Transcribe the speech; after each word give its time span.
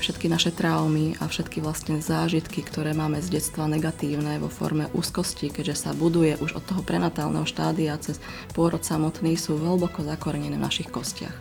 podstate 0.00 0.16
všetky 0.16 0.32
naše 0.32 0.52
traumy 0.56 1.12
a 1.20 1.28
všetky 1.28 1.60
vlastne 1.60 2.00
zážitky, 2.00 2.64
ktoré 2.64 2.96
máme 2.96 3.20
z 3.20 3.36
detstva 3.36 3.68
negatívne 3.68 4.40
vo 4.40 4.48
forme 4.48 4.88
úzkosti, 4.96 5.52
keďže 5.52 5.76
sa 5.76 5.90
buduje 5.92 6.40
už 6.40 6.56
od 6.56 6.64
toho 6.64 6.80
prenatálneho 6.80 7.44
štádia 7.44 8.00
cez 8.00 8.16
pôrod 8.56 8.80
samotný, 8.80 9.36
sú 9.36 9.60
hlboko 9.60 10.00
zakorenené 10.00 10.56
v 10.56 10.64
našich 10.64 10.88
kostiach. 10.88 11.36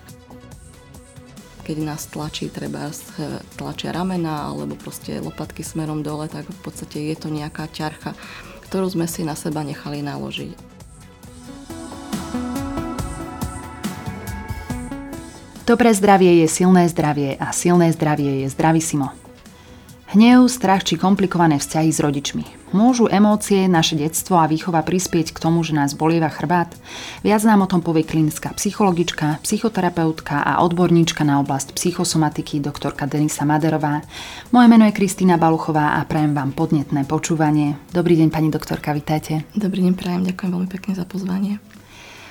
Keď 1.64 1.78
nás 1.88 2.12
tlačí, 2.12 2.52
treba 2.52 2.92
tlačia 3.56 3.96
ramena 3.96 4.52
alebo 4.52 4.76
proste 4.76 5.24
lopatky 5.24 5.64
smerom 5.64 6.04
dole, 6.04 6.28
tak 6.28 6.44
v 6.44 6.60
podstate 6.60 7.00
je 7.00 7.16
to 7.16 7.32
nejaká 7.32 7.64
ťarcha, 7.72 8.12
ktorú 8.68 8.92
sme 8.92 9.08
si 9.08 9.24
na 9.24 9.40
seba 9.40 9.64
nechali 9.64 10.04
naložiť. 10.04 10.69
Dobré 15.70 15.94
zdravie 15.94 16.42
je 16.42 16.48
silné 16.50 16.90
zdravie 16.90 17.38
a 17.38 17.54
silné 17.54 17.94
zdravie 17.94 18.42
je 18.42 18.48
zdravisimo. 18.50 19.14
Hnev, 20.10 20.50
strach 20.50 20.82
či 20.82 20.98
komplikované 20.98 21.62
vzťahy 21.62 21.94
s 21.94 22.02
rodičmi. 22.02 22.74
Môžu 22.74 23.06
emócie, 23.06 23.70
naše 23.70 23.94
detstvo 23.94 24.42
a 24.42 24.50
výchova 24.50 24.82
prispieť 24.82 25.30
k 25.30 25.38
tomu, 25.38 25.62
že 25.62 25.78
nás 25.78 25.94
bolieva 25.94 26.26
chrbát? 26.26 26.74
Viac 27.22 27.46
nám 27.46 27.62
o 27.62 27.70
tom 27.70 27.86
povie 27.86 28.02
klinická 28.02 28.50
psychologička, 28.58 29.38
psychoterapeutka 29.46 30.42
a 30.42 30.66
odborníčka 30.66 31.22
na 31.22 31.38
oblasť 31.38 31.78
psychosomatiky 31.78 32.58
doktorka 32.66 33.06
Denisa 33.06 33.46
Maderová. 33.46 34.02
Moje 34.50 34.74
meno 34.74 34.90
je 34.90 34.98
Kristýna 34.98 35.38
Baluchová 35.38 36.02
a 36.02 36.06
prajem 36.10 36.34
vám 36.34 36.50
podnetné 36.50 37.06
počúvanie. 37.06 37.78
Dobrý 37.94 38.18
deň, 38.18 38.34
pani 38.34 38.50
doktorka, 38.50 38.90
vitajte. 38.98 39.46
Dobrý 39.54 39.86
deň, 39.86 39.94
prajem, 39.94 40.26
ďakujem 40.34 40.50
veľmi 40.50 40.70
pekne 40.74 40.98
za 40.98 41.06
pozvanie. 41.06 41.62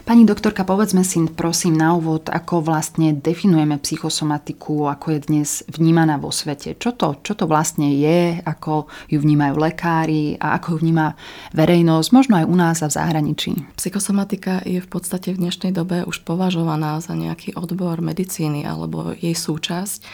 Pani 0.09 0.25
doktorka, 0.25 0.65
povedzme 0.65 1.05
si 1.05 1.21
prosím 1.29 1.77
na 1.77 1.93
úvod, 1.93 2.33
ako 2.33 2.65
vlastne 2.65 3.13
definujeme 3.13 3.77
psychosomatiku, 3.77 4.89
ako 4.89 5.13
je 5.13 5.19
dnes 5.21 5.49
vnímaná 5.69 6.17
vo 6.17 6.33
svete. 6.33 6.81
Čo 6.81 6.97
to, 6.97 7.21
čo 7.21 7.37
to 7.37 7.45
vlastne 7.45 7.93
je, 7.93 8.41
ako 8.41 8.89
ju 9.13 9.21
vnímajú 9.21 9.61
lekári 9.61 10.41
a 10.41 10.57
ako 10.57 10.73
ju 10.73 10.77
vníma 10.81 11.13
verejnosť, 11.53 12.09
možno 12.17 12.41
aj 12.41 12.49
u 12.49 12.57
nás 12.57 12.81
a 12.81 12.89
v 12.89 12.97
zahraničí. 12.97 13.53
Psychosomatika 13.77 14.65
je 14.65 14.81
v 14.81 14.89
podstate 14.89 15.37
v 15.37 15.45
dnešnej 15.45 15.77
dobe 15.77 16.09
už 16.09 16.25
považovaná 16.25 17.05
za 17.05 17.13
nejaký 17.13 17.53
odbor 17.53 18.01
medicíny 18.01 18.65
alebo 18.65 19.13
jej 19.13 19.37
súčasť. 19.37 20.09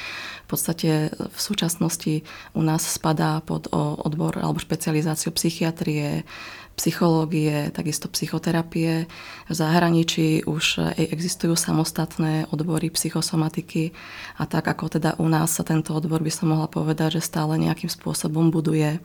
V 0.45 0.49
podstate 0.51 1.15
v 1.15 1.39
súčasnosti 1.39 2.27
u 2.51 2.63
nás 2.67 2.83
spadá 2.83 3.39
pod 3.47 3.71
odbor 3.73 4.43
alebo 4.43 4.59
špecializáciu 4.59 5.31
psychiatrie, 5.33 6.27
psychológie, 6.75 7.71
takisto 7.71 8.11
psychoterapie. 8.11 9.07
V 9.47 9.55
zahraničí 9.55 10.43
už 10.45 10.95
existujú 10.99 11.55
samostatné 11.55 12.51
odbory 12.51 12.91
psychosomatiky 12.91 13.95
a 14.39 14.45
tak 14.45 14.67
ako 14.67 14.99
teda 14.99 15.17
u 15.23 15.27
nás 15.31 15.55
sa 15.55 15.63
tento 15.63 15.95
odbor 15.95 16.21
by 16.21 16.33
som 16.35 16.51
mohla 16.51 16.67
povedať, 16.67 17.23
že 17.23 17.31
stále 17.31 17.57
nejakým 17.59 17.89
spôsobom 17.89 18.51
buduje 18.51 18.99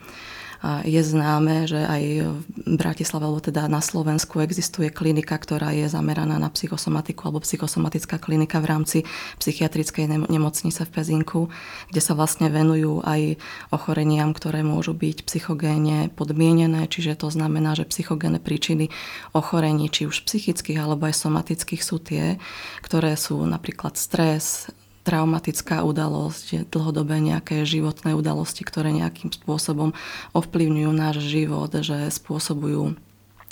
je 0.84 1.00
známe, 1.00 1.72
že 1.72 1.80
aj 1.80 2.04
v 2.28 2.76
Bratislave, 2.76 3.24
alebo 3.24 3.40
teda 3.40 3.72
na 3.72 3.80
Slovensku 3.80 4.44
existuje 4.44 4.92
klinika, 4.92 5.40
ktorá 5.40 5.72
je 5.72 5.88
zameraná 5.88 6.36
na 6.36 6.52
psychosomatiku 6.52 7.32
alebo 7.32 7.40
psychosomatická 7.48 8.20
klinika 8.20 8.60
v 8.60 8.68
rámci 8.68 8.98
psychiatrickej 9.40 10.28
nemocnice 10.28 10.84
v 10.84 10.92
Pezinku, 10.92 11.42
kde 11.88 12.02
sa 12.04 12.12
vlastne 12.12 12.52
venujú 12.52 13.00
aj 13.08 13.40
ochoreniam, 13.72 14.36
ktoré 14.36 14.60
môžu 14.60 14.92
byť 14.92 15.24
psychogéne 15.24 16.12
podmienené, 16.12 16.92
čiže 16.92 17.16
to 17.16 17.32
znamená, 17.32 17.80
že 17.80 17.88
psychogénne 17.88 18.44
príčiny 18.44 18.92
ochorení, 19.32 19.88
či 19.88 20.12
už 20.12 20.28
psychických 20.28 20.84
alebo 20.84 21.08
aj 21.08 21.16
somatických 21.23 21.82
sú 21.82 22.04
tie, 22.04 22.36
ktoré 22.84 23.16
sú 23.16 23.40
napríklad 23.48 23.96
stres, 23.96 24.68
traumatická 25.03 25.81
udalosť, 25.88 26.69
dlhodobé 26.69 27.23
nejaké 27.23 27.64
životné 27.64 28.14
udalosti, 28.14 28.61
ktoré 28.67 28.92
nejakým 28.94 29.31
spôsobom 29.31 29.95
ovplyvňujú 30.36 30.92
náš 30.92 31.23
život, 31.23 31.72
že 31.72 32.11
spôsobujú 32.11 33.00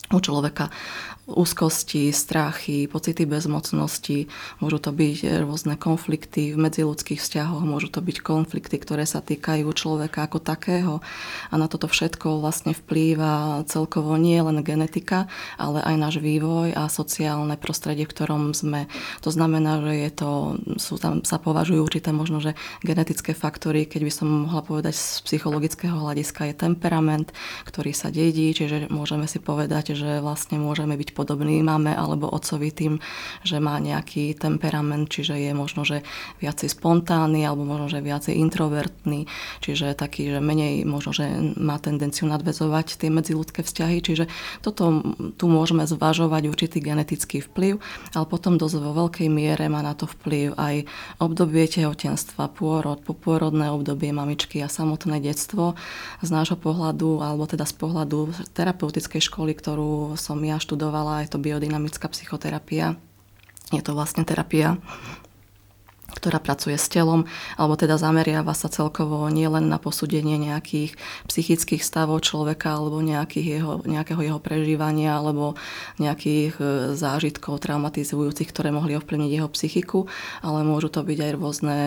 u 0.08 0.20
človeka 0.24 0.72
úzkosti, 1.28 2.16
strachy, 2.16 2.88
pocity 2.88 3.28
bezmocnosti, 3.28 4.32
môžu 4.64 4.80
to 4.80 4.96
byť 4.96 5.44
rôzne 5.44 5.76
konflikty 5.76 6.56
v 6.56 6.58
medziludských 6.58 7.20
vzťahoch, 7.20 7.68
môžu 7.68 7.92
to 7.92 8.00
byť 8.00 8.24
konflikty, 8.24 8.80
ktoré 8.80 9.04
sa 9.04 9.20
týkajú 9.20 9.68
človeka 9.76 10.24
ako 10.24 10.40
takého. 10.40 11.04
A 11.52 11.60
na 11.60 11.68
toto 11.68 11.92
všetko 11.92 12.40
vlastne 12.40 12.72
vplýva 12.72 13.68
celkovo 13.68 14.16
nie 14.16 14.40
len 14.40 14.64
genetika, 14.64 15.28
ale 15.60 15.84
aj 15.84 15.96
náš 16.00 16.16
vývoj 16.24 16.72
a 16.72 16.88
sociálne 16.88 17.60
prostredie, 17.60 18.08
v 18.08 18.16
ktorom 18.16 18.56
sme. 18.56 18.88
To 19.20 19.28
znamená, 19.28 19.84
že 19.84 19.94
je 20.08 20.12
to, 20.16 20.32
sú 20.80 20.96
tam, 20.96 21.28
sa 21.28 21.44
považujú 21.44 21.84
určité 21.84 22.16
možno, 22.16 22.40
že 22.40 22.56
genetické 22.88 23.36
faktory, 23.36 23.84
keď 23.84 24.02
by 24.08 24.12
som 24.16 24.28
mohla 24.48 24.64
povedať 24.64 24.96
z 24.96 25.28
psychologického 25.28 26.00
hľadiska 26.00 26.48
je 26.48 26.56
temperament, 26.56 27.36
ktorý 27.68 27.92
sa 27.92 28.08
dedí, 28.08 28.56
čiže 28.56 28.88
môžeme 28.88 29.28
si 29.28 29.44
povedať, 29.44 29.97
že 29.98 30.12
vlastne 30.22 30.62
môžeme 30.62 30.94
byť 30.94 31.18
podobný 31.18 31.66
máme 31.66 31.98
alebo 31.98 32.30
otcovi 32.30 32.70
tým, 32.70 32.94
že 33.42 33.58
má 33.58 33.82
nejaký 33.82 34.38
temperament, 34.38 35.10
čiže 35.10 35.34
je 35.34 35.52
možno, 35.58 35.82
že 35.82 36.06
viacej 36.38 36.70
spontánny 36.78 37.42
alebo 37.42 37.66
možno, 37.66 37.90
že 37.90 38.06
viacej 38.06 38.38
introvertný, 38.38 39.26
čiže 39.66 39.98
taký, 39.98 40.30
že 40.30 40.40
menej 40.40 40.86
možno, 40.86 41.18
že 41.18 41.26
má 41.58 41.82
tendenciu 41.82 42.30
nadvezovať 42.30 43.02
tie 43.02 43.10
medziludské 43.10 43.66
vzťahy, 43.66 43.98
čiže 44.06 44.30
toto 44.62 45.02
tu 45.34 45.46
môžeme 45.50 45.90
zvažovať 45.90 46.44
určitý 46.46 46.78
genetický 46.78 47.42
vplyv, 47.42 47.82
ale 48.14 48.26
potom 48.30 48.62
dosť 48.62 48.76
vo 48.78 48.92
veľkej 48.94 49.28
miere 49.34 49.66
má 49.72 49.82
na 49.82 49.98
to 49.98 50.06
vplyv 50.06 50.54
aj 50.60 50.86
obdobie 51.18 51.66
tehotenstva, 51.66 52.54
pôrod, 52.54 53.02
popôrodné 53.02 53.72
obdobie 53.72 54.12
mamičky 54.12 54.60
a 54.62 54.70
samotné 54.70 55.24
detstvo. 55.24 55.80
Z 56.20 56.30
nášho 56.30 56.60
pohľadu, 56.60 57.24
alebo 57.24 57.48
teda 57.48 57.64
z 57.64 57.74
pohľadu 57.80 58.20
terapeutickej 58.52 59.22
školy, 59.24 59.56
ktorú 59.56 59.87
som 60.16 60.40
ja 60.42 60.58
študovala, 60.58 61.24
je 61.24 61.32
to 61.34 61.40
biodynamická 61.42 62.08
psychoterapia. 62.12 62.96
Je 63.70 63.84
to 63.84 63.92
vlastne 63.92 64.24
terapia 64.24 64.80
ktorá 66.18 66.42
pracuje 66.42 66.74
s 66.74 66.90
telom, 66.90 67.30
alebo 67.62 67.78
teda 67.78 68.02
zameriava 68.02 68.58
sa 68.58 68.74
celkovo 68.74 69.30
nielen 69.30 69.70
na 69.70 69.78
posúdenie 69.78 70.42
nejakých 70.42 70.98
psychických 71.30 71.86
stavov 71.86 72.26
človeka 72.26 72.74
alebo 72.74 72.98
nejakých 73.06 73.62
jeho, 73.62 73.74
nejakého 73.86 74.22
jeho 74.26 74.40
prežívania 74.42 75.22
alebo 75.22 75.54
nejakých 76.02 76.54
e, 76.58 76.64
zážitkov 76.98 77.62
traumatizujúcich, 77.62 78.50
ktoré 78.50 78.74
mohli 78.74 78.98
ovplyvniť 78.98 79.32
jeho 79.38 79.50
psychiku, 79.54 80.10
ale 80.42 80.66
môžu 80.66 80.90
to 80.90 81.06
byť 81.06 81.20
aj 81.22 81.32
rôzne 81.38 81.78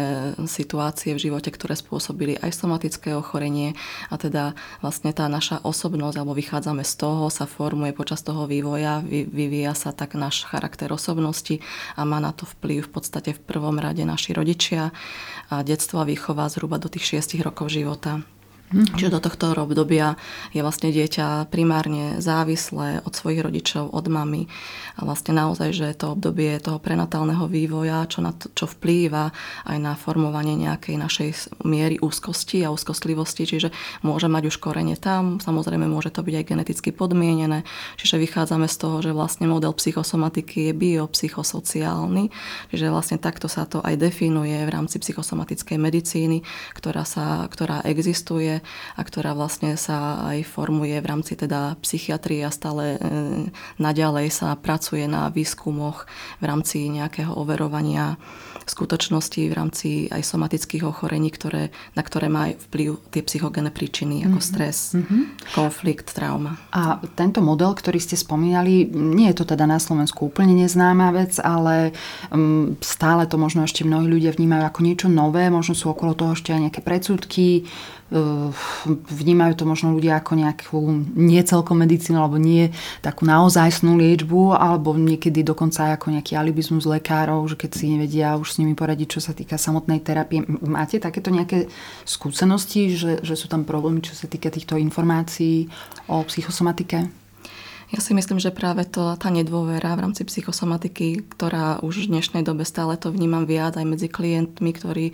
situácie 0.47 1.19
v 1.19 1.23
živote, 1.27 1.51
ktoré 1.51 1.75
spôsobili 1.75 2.39
aj 2.39 2.55
somatické 2.55 3.19
ochorenie 3.19 3.75
a 4.12 4.15
teda 4.15 4.55
vlastne 4.85 5.11
tá 5.11 5.27
naša 5.27 5.59
osobnosť, 5.67 6.21
alebo 6.21 6.37
vychádzame 6.37 6.87
z 6.87 6.95
toho, 7.01 7.27
sa 7.33 7.49
formuje 7.49 7.91
počas 7.97 8.21
toho 8.21 8.45
vývoja, 8.45 9.01
vyvíja 9.09 9.73
sa 9.73 9.91
tak 9.91 10.15
náš 10.15 10.45
charakter 10.45 10.93
osobnosti 10.93 11.65
a 11.97 12.05
má 12.05 12.21
na 12.21 12.37
to 12.37 12.45
vplyv 12.45 12.87
v 12.87 12.93
podstate 12.93 13.31
v 13.33 13.41
prvom 13.41 13.81
rade 13.81 14.05
na 14.05 14.19
naši 14.20 14.36
rodičia 14.36 14.92
a 15.48 15.64
detstvo 15.64 16.04
a 16.04 16.04
výchova 16.04 16.44
zhruba 16.53 16.76
do 16.76 16.92
tých 16.92 17.25
6 17.25 17.41
rokov 17.41 17.72
života. 17.72 18.20
Mm-hmm. 18.70 18.94
Čiže 18.94 19.10
do 19.10 19.19
tohto 19.19 19.50
obdobia 19.58 20.14
je 20.54 20.62
vlastne 20.62 20.94
dieťa 20.94 21.50
primárne 21.50 22.22
závislé 22.22 23.03
od 23.03 23.10
svojich 23.10 23.42
rodičov, 23.42 23.91
od 23.91 24.06
mamy. 24.06 24.47
A 24.94 25.03
vlastne 25.03 25.34
naozaj, 25.34 25.75
že 25.75 25.98
to 25.98 26.14
obdobie 26.14 26.54
toho 26.62 26.78
prenatálneho 26.78 27.50
vývoja, 27.50 28.06
čo, 28.06 28.22
na 28.22 28.31
to, 28.31 28.47
čo 28.54 28.70
vplýva 28.70 29.34
aj 29.66 29.78
na 29.82 29.98
formovanie 29.98 30.54
nejakej 30.54 30.97
našej 31.03 31.28
miery 31.66 31.98
úzkosti 31.98 32.62
a 32.62 32.70
úzkostlivosti, 32.70 33.42
čiže 33.42 33.75
môže 34.06 34.31
mať 34.31 34.54
už 34.54 34.62
korene 34.62 34.94
tam, 34.94 35.42
samozrejme 35.42 35.91
môže 35.91 36.14
to 36.14 36.22
byť 36.22 36.34
aj 36.38 36.44
geneticky 36.47 36.94
podmienené, 36.94 37.66
čiže 37.98 38.22
vychádzame 38.22 38.70
z 38.70 38.76
toho, 38.78 39.02
že 39.02 39.10
vlastne 39.10 39.50
model 39.50 39.75
psychosomatiky 39.75 40.70
je 40.70 40.72
biopsychosociálny, 40.78 42.31
čiže 42.70 42.87
vlastne 42.87 43.19
takto 43.19 43.50
sa 43.50 43.66
to 43.66 43.82
aj 43.82 43.98
definuje 43.98 44.54
v 44.62 44.70
rámci 44.70 45.02
psychosomatickej 45.02 45.78
medicíny, 45.81 46.47
ktorá, 46.78 47.02
sa, 47.02 47.50
ktorá 47.50 47.82
existuje 47.82 48.60
a 48.97 49.01
ktorá 49.01 49.35
vlastne 49.35 49.75
sa 49.75 50.25
aj 50.31 50.47
formuje 50.47 50.97
v 51.01 51.07
rámci 51.07 51.35
teda 51.37 51.77
psychiatrie 51.83 52.45
a 52.45 52.55
stále 52.55 52.97
e, 52.97 52.99
naďalej 53.81 54.33
sa 54.33 54.55
pracuje 54.57 55.05
na 55.11 55.29
výskumoch 55.29 56.07
v 56.39 56.45
rámci 56.45 56.89
nejakého 56.89 57.35
overovania 57.35 58.21
skutočnosti 58.71 59.41
v 59.51 59.55
rámci 59.55 59.89
aj 60.15 60.23
somatických 60.23 60.87
ochorení, 60.87 61.35
ktoré, 61.35 61.75
na 61.99 62.03
ktoré 62.07 62.31
má 62.31 62.55
vplyv 62.55 63.03
tie 63.11 63.27
psychogénne 63.27 63.75
príčiny, 63.75 64.23
ako 64.31 64.39
mm-hmm. 64.39 64.51
stres, 64.55 64.95
mm-hmm. 64.95 65.23
konflikt, 65.59 66.15
trauma. 66.15 66.55
A 66.71 67.03
tento 67.19 67.43
model, 67.43 67.75
ktorý 67.75 67.99
ste 67.99 68.15
spomínali, 68.15 68.87
nie 68.95 69.27
je 69.35 69.43
to 69.43 69.45
teda 69.51 69.67
na 69.67 69.83
Slovensku 69.83 70.31
úplne 70.31 70.55
neznáma 70.55 71.11
vec, 71.11 71.43
ale 71.43 71.91
um, 72.31 72.79
stále 72.79 73.27
to 73.27 73.35
možno 73.35 73.67
ešte 73.67 73.83
mnohí 73.83 74.07
ľudia 74.07 74.31
vnímajú 74.31 74.62
ako 74.71 74.81
niečo 74.87 75.09
nové, 75.11 75.51
možno 75.51 75.75
sú 75.75 75.91
okolo 75.91 76.15
toho 76.15 76.39
ešte 76.39 76.55
aj 76.55 76.71
nejaké 76.71 76.81
predsudky, 76.87 77.67
vnímajú 79.07 79.55
to 79.55 79.65
možno 79.65 79.95
ľudia 79.95 80.19
ako 80.19 80.33
nejakú 80.35 80.79
nie 81.15 81.39
celkom 81.47 81.79
medicínu 81.79 82.19
alebo 82.19 82.43
nie 82.43 82.75
takú 83.07 83.23
naozajstnú 83.23 83.95
liečbu 83.95 84.59
alebo 84.59 84.99
niekedy 84.99 85.47
dokonca 85.47 85.91
aj 85.91 85.93
ako 86.03 86.07
nejaký 86.19 86.35
alibizmus 86.35 86.91
lekárov, 86.91 87.47
že 87.47 87.55
keď 87.55 87.71
si 87.71 87.95
nevedia 87.95 88.35
už 88.35 88.51
s 88.51 88.59
nimi 88.59 88.75
poradiť, 88.75 89.19
čo 89.19 89.21
sa 89.23 89.31
týka 89.31 89.55
samotnej 89.55 90.03
terapie. 90.03 90.43
Máte 90.67 90.99
takéto 90.99 91.31
nejaké 91.31 91.71
skúsenosti, 92.03 92.91
že, 92.99 93.23
že 93.23 93.39
sú 93.39 93.47
tam 93.47 93.62
problémy, 93.62 94.03
čo 94.03 94.19
sa 94.19 94.27
týka 94.27 94.51
týchto 94.51 94.75
informácií 94.75 95.71
o 96.11 96.27
psychosomatike? 96.27 97.21
Ja 97.91 97.99
si 97.99 98.15
myslím, 98.15 98.39
že 98.39 98.55
práve 98.55 98.87
to, 98.87 99.19
tá 99.19 99.35
nedôvera 99.35 99.99
v 99.99 100.07
rámci 100.07 100.23
psychosomatiky, 100.23 101.27
ktorá 101.27 101.83
už 101.83 102.07
v 102.07 102.11
dnešnej 102.15 102.47
dobe 102.47 102.62
stále 102.62 102.95
to 102.95 103.11
vnímam 103.11 103.43
viac 103.51 103.75
aj 103.75 103.83
medzi 103.83 104.07
klientmi, 104.07 104.71
ktorí 104.71 105.11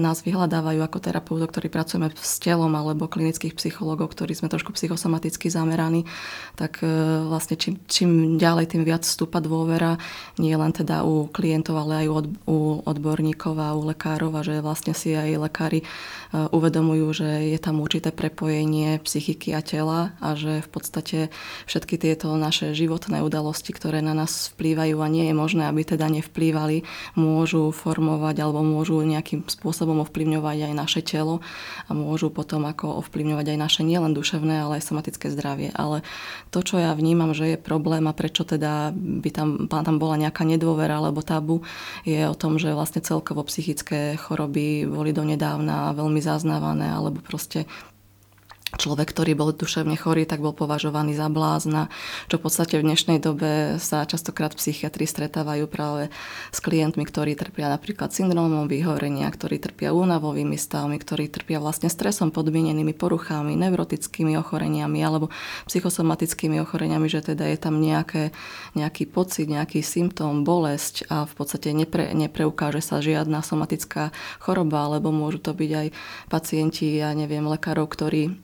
nás 0.00 0.24
vyhľadávajú 0.24 0.80
ako 0.80 0.98
terapeutov, 1.04 1.52
ktorí 1.52 1.68
pracujeme 1.68 2.08
s 2.16 2.40
telom 2.40 2.72
alebo 2.72 3.10
klinických 3.10 3.52
psychológov, 3.52 4.16
ktorí 4.16 4.32
sme 4.32 4.48
trošku 4.48 4.72
psychosomaticky 4.72 5.52
zameraní, 5.52 6.08
tak 6.56 6.80
e, 6.80 6.88
vlastne 7.28 7.60
čím, 7.60 7.76
čím 7.84 8.40
ďalej, 8.40 8.72
tým 8.72 8.82
viac 8.88 9.04
vstúpa 9.04 9.44
dôvera, 9.44 10.00
nie 10.40 10.56
len 10.56 10.72
teda 10.72 11.04
u 11.04 11.28
klientov, 11.28 11.76
ale 11.76 12.04
aj 12.04 12.06
u, 12.08 12.16
u 12.48 12.58
odborníkov 12.88 13.54
a 13.60 13.76
u 13.76 13.84
lekárov 13.84 14.32
a 14.32 14.40
že 14.40 14.64
vlastne 14.64 14.96
si 14.96 15.12
aj 15.12 15.36
lekári 15.36 15.84
e, 15.84 15.86
uvedomujú, 16.32 17.06
že 17.12 17.28
je 17.52 17.58
tam 17.60 17.84
určité 17.84 18.16
prepojenie 18.16 18.96
psychiky 19.04 19.52
a 19.52 19.60
tela 19.60 20.16
a 20.24 20.32
že 20.32 20.64
v 20.64 20.68
podstate 20.72 21.18
všetky 21.68 22.00
tieto 22.00 22.32
naše 22.32 22.72
životné 22.72 23.20
udalosti, 23.20 23.76
ktoré 23.76 24.00
na 24.00 24.16
nás 24.16 24.56
vplývajú 24.56 24.96
a 25.04 25.12
nie 25.12 25.28
je 25.28 25.34
možné, 25.36 25.68
aby 25.68 25.84
teda 25.84 26.08
nevplývali, 26.08 26.88
môžu 27.12 27.68
formovať 27.76 28.40
alebo 28.40 28.64
môžu 28.64 29.04
nejakým 29.04 29.49
spôsobom 29.50 29.98
ovplyvňovať 30.06 30.70
aj 30.70 30.74
naše 30.74 31.00
telo 31.02 31.42
a 31.86 31.90
môžu 31.92 32.30
potom 32.30 32.64
ako 32.64 33.02
ovplyvňovať 33.02 33.46
aj 33.54 33.58
naše 33.58 33.82
nielen 33.82 34.14
duševné, 34.14 34.62
ale 34.62 34.78
aj 34.78 34.86
somatické 34.86 35.28
zdravie. 35.34 35.74
Ale 35.74 36.06
to, 36.54 36.62
čo 36.62 36.78
ja 36.78 36.94
vnímam, 36.94 37.34
že 37.34 37.54
je 37.54 37.58
problém 37.58 38.06
a 38.06 38.14
prečo 38.14 38.46
teda 38.46 38.94
by 38.94 39.30
tam, 39.34 39.66
tam 39.66 39.96
bola 39.98 40.16
nejaká 40.16 40.46
nedôvera 40.46 41.02
alebo 41.02 41.20
tabu, 41.20 41.66
je 42.06 42.22
o 42.24 42.34
tom, 42.38 42.56
že 42.56 42.72
vlastne 42.72 43.02
celkovo 43.02 43.42
psychické 43.44 44.14
choroby 44.14 44.86
boli 44.86 45.10
donedávna 45.10 45.92
veľmi 45.92 46.22
zaznávané 46.22 46.88
alebo 46.94 47.18
proste 47.20 47.66
človek, 48.78 49.10
ktorý 49.10 49.34
bol 49.34 49.50
duševne 49.50 49.98
chorý, 49.98 50.28
tak 50.28 50.38
bol 50.38 50.54
považovaný 50.54 51.18
za 51.18 51.26
blázna, 51.26 51.90
čo 52.30 52.38
v 52.38 52.44
podstate 52.46 52.78
v 52.78 52.86
dnešnej 52.86 53.18
dobe 53.18 53.82
sa 53.82 54.06
častokrát 54.06 54.54
psychiatri 54.54 55.08
stretávajú 55.08 55.66
práve 55.66 56.12
s 56.54 56.58
klientmi, 56.62 57.02
ktorí 57.02 57.34
trpia 57.34 57.72
napríklad 57.72 58.14
syndromom 58.14 58.70
vyhorenia, 58.70 59.26
ktorí 59.26 59.58
trpia 59.58 59.90
únavovými 59.90 60.54
stavmi, 60.54 61.00
ktorí 61.02 61.32
trpia 61.32 61.58
vlastne 61.58 61.90
stresom 61.90 62.30
podmienenými 62.30 62.94
poruchami, 62.94 63.58
neurotickými 63.58 64.38
ochoreniami 64.38 65.00
alebo 65.02 65.32
psychosomatickými 65.66 66.62
ochoreniami, 66.62 67.10
že 67.10 67.34
teda 67.34 67.50
je 67.50 67.58
tam 67.58 67.82
nejaké, 67.82 68.30
nejaký 68.78 69.10
pocit, 69.10 69.50
nejaký 69.50 69.82
symptóm, 69.82 70.46
bolesť 70.46 71.10
a 71.10 71.26
v 71.26 71.32
podstate 71.34 71.74
nepre, 71.74 72.14
nepreukáže 72.14 72.82
sa 72.84 73.02
žiadna 73.02 73.42
somatická 73.42 74.14
choroba, 74.38 74.86
alebo 74.86 75.10
môžu 75.10 75.42
to 75.42 75.52
byť 75.56 75.70
aj 75.70 75.86
pacienti, 76.30 77.00
ja 77.00 77.10
neviem, 77.16 77.46
lekárov, 77.46 77.90
ktorí 77.90 78.38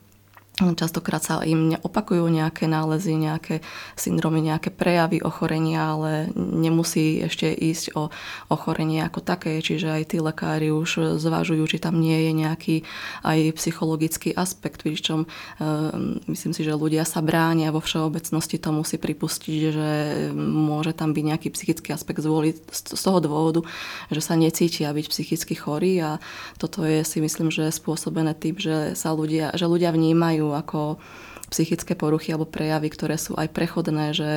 Častokrát 0.57 1.21
sa 1.21 1.45
im 1.45 1.77
opakujú 1.77 2.25
nejaké 2.33 2.65
nálezy, 2.65 3.13
nejaké 3.13 3.61
syndromy, 3.93 4.41
nejaké 4.41 4.73
prejavy 4.73 5.21
ochorenia, 5.21 5.93
ale 5.93 6.33
nemusí 6.33 7.21
ešte 7.21 7.53
ísť 7.53 7.93
o 7.93 8.09
ochorenie 8.49 9.05
ako 9.05 9.21
také, 9.21 9.61
čiže 9.61 9.93
aj 9.93 10.03
tí 10.09 10.17
lekári 10.17 10.73
už 10.73 11.21
zvažujú, 11.21 11.61
či 11.69 11.77
tam 11.77 12.01
nie 12.01 12.25
je 12.25 12.31
nejaký 12.33 12.75
aj 13.21 13.53
psychologický 13.53 14.33
aspekt, 14.33 14.81
pričom 14.81 15.29
um, 15.61 16.17
myslím 16.25 16.57
si, 16.57 16.65
že 16.65 16.73
ľudia 16.73 17.05
sa 17.05 17.21
bránia 17.21 17.69
vo 17.69 17.77
všeobecnosti 17.77 18.57
to 18.57 18.73
musí 18.73 18.97
pripustiť, 18.97 19.59
že 19.69 19.89
môže 20.33 20.97
tam 20.97 21.13
byť 21.13 21.21
nejaký 21.21 21.47
psychický 21.53 21.93
aspekt 21.93 22.25
zvoliť 22.25 22.73
z 22.73 23.01
toho 23.05 23.21
dôvodu, 23.21 23.61
že 24.09 24.25
sa 24.25 24.33
necítia 24.33 24.89
byť 24.89 25.05
psychicky 25.05 25.53
chorí. 25.53 26.01
A 26.01 26.17
toto 26.57 26.81
je 26.81 27.05
si 27.05 27.21
myslím, 27.21 27.53
že 27.53 27.69
spôsobené 27.69 28.33
tým, 28.33 28.57
že 28.57 28.97
sa 28.97 29.13
ľudia, 29.13 29.53
že 29.53 29.69
ľudia 29.69 29.93
vnímajú 29.93 30.46
ako 30.55 30.99
psychické 31.47 31.95
poruchy 31.95 32.35
alebo 32.35 32.43
prejavy, 32.43 32.91
ktoré 32.91 33.15
sú 33.15 33.39
aj 33.39 33.47
prechodné, 33.55 34.11
že 34.11 34.31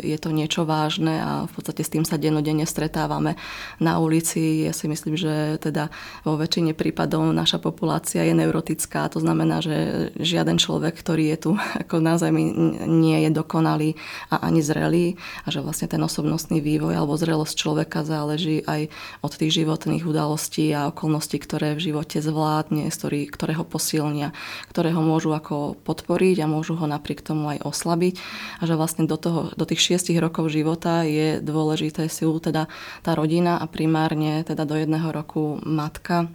je 0.00 0.16
to 0.16 0.32
niečo 0.32 0.64
vážne 0.64 1.20
a 1.20 1.30
v 1.44 1.52
podstate 1.52 1.84
s 1.84 1.92
tým 1.92 2.08
sa 2.08 2.16
dennodenne 2.16 2.64
stretávame 2.64 3.36
na 3.76 4.00
ulici. 4.00 4.64
Ja 4.64 4.72
si 4.72 4.88
myslím, 4.88 5.20
že 5.20 5.60
teda 5.60 5.92
vo 6.24 6.40
väčšine 6.40 6.72
prípadov 6.72 7.28
naša 7.36 7.60
populácia 7.60 8.24
je 8.24 8.32
neurotická. 8.32 9.04
To 9.12 9.20
znamená, 9.20 9.60
že 9.60 10.08
žiaden 10.16 10.56
človek, 10.56 10.96
ktorý 10.96 11.36
je 11.36 11.38
tu 11.38 11.50
ako 11.84 12.00
na 12.00 12.16
Zemi, 12.16 12.48
nie 12.88 13.20
je 13.28 13.30
dokonalý 13.36 13.92
a 14.32 14.40
ani 14.48 14.64
zrelý 14.64 15.20
a 15.44 15.52
že 15.52 15.60
vlastne 15.60 15.92
ten 15.92 16.00
osobnostný 16.00 16.64
vývoj 16.64 16.96
alebo 16.96 17.20
zrelosť 17.20 17.52
človeka 17.52 18.08
záleží 18.08 18.64
aj 18.64 18.88
od 19.20 19.32
tých 19.36 19.60
životných 19.60 20.08
udalostí 20.08 20.72
a 20.72 20.88
okolností, 20.88 21.36
ktoré 21.36 21.76
v 21.76 21.92
živote 21.92 22.24
zvládne, 22.24 22.88
ktoré 23.28 23.52
ho 23.52 23.64
posilnia, 23.68 24.32
ktoré 24.72 24.96
ho 24.96 25.04
môžu 25.04 25.36
ako 25.36 25.76
podporiť 25.84 26.42
a 26.42 26.45
môžu 26.46 26.78
ho 26.78 26.86
napriek 26.86 27.22
tomu 27.22 27.52
aj 27.52 27.66
oslabiť 27.66 28.14
a 28.58 28.62
že 28.64 28.74
vlastne 28.78 29.04
do, 29.04 29.18
toho, 29.18 29.52
do 29.54 29.64
tých 29.66 29.82
šiestich 29.82 30.18
rokov 30.18 30.48
života 30.50 31.02
je 31.02 31.42
dôležité 31.42 32.06
si 32.08 32.24
teda 32.26 32.70
tá 33.02 33.10
rodina 33.14 33.58
a 33.58 33.66
primárne 33.68 34.46
teda 34.46 34.64
do 34.64 34.78
jedného 34.78 35.10
roku 35.10 35.58
matka 35.62 36.30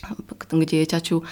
k 0.00 0.42
dieťaťu 0.50 1.16
e, 1.20 1.24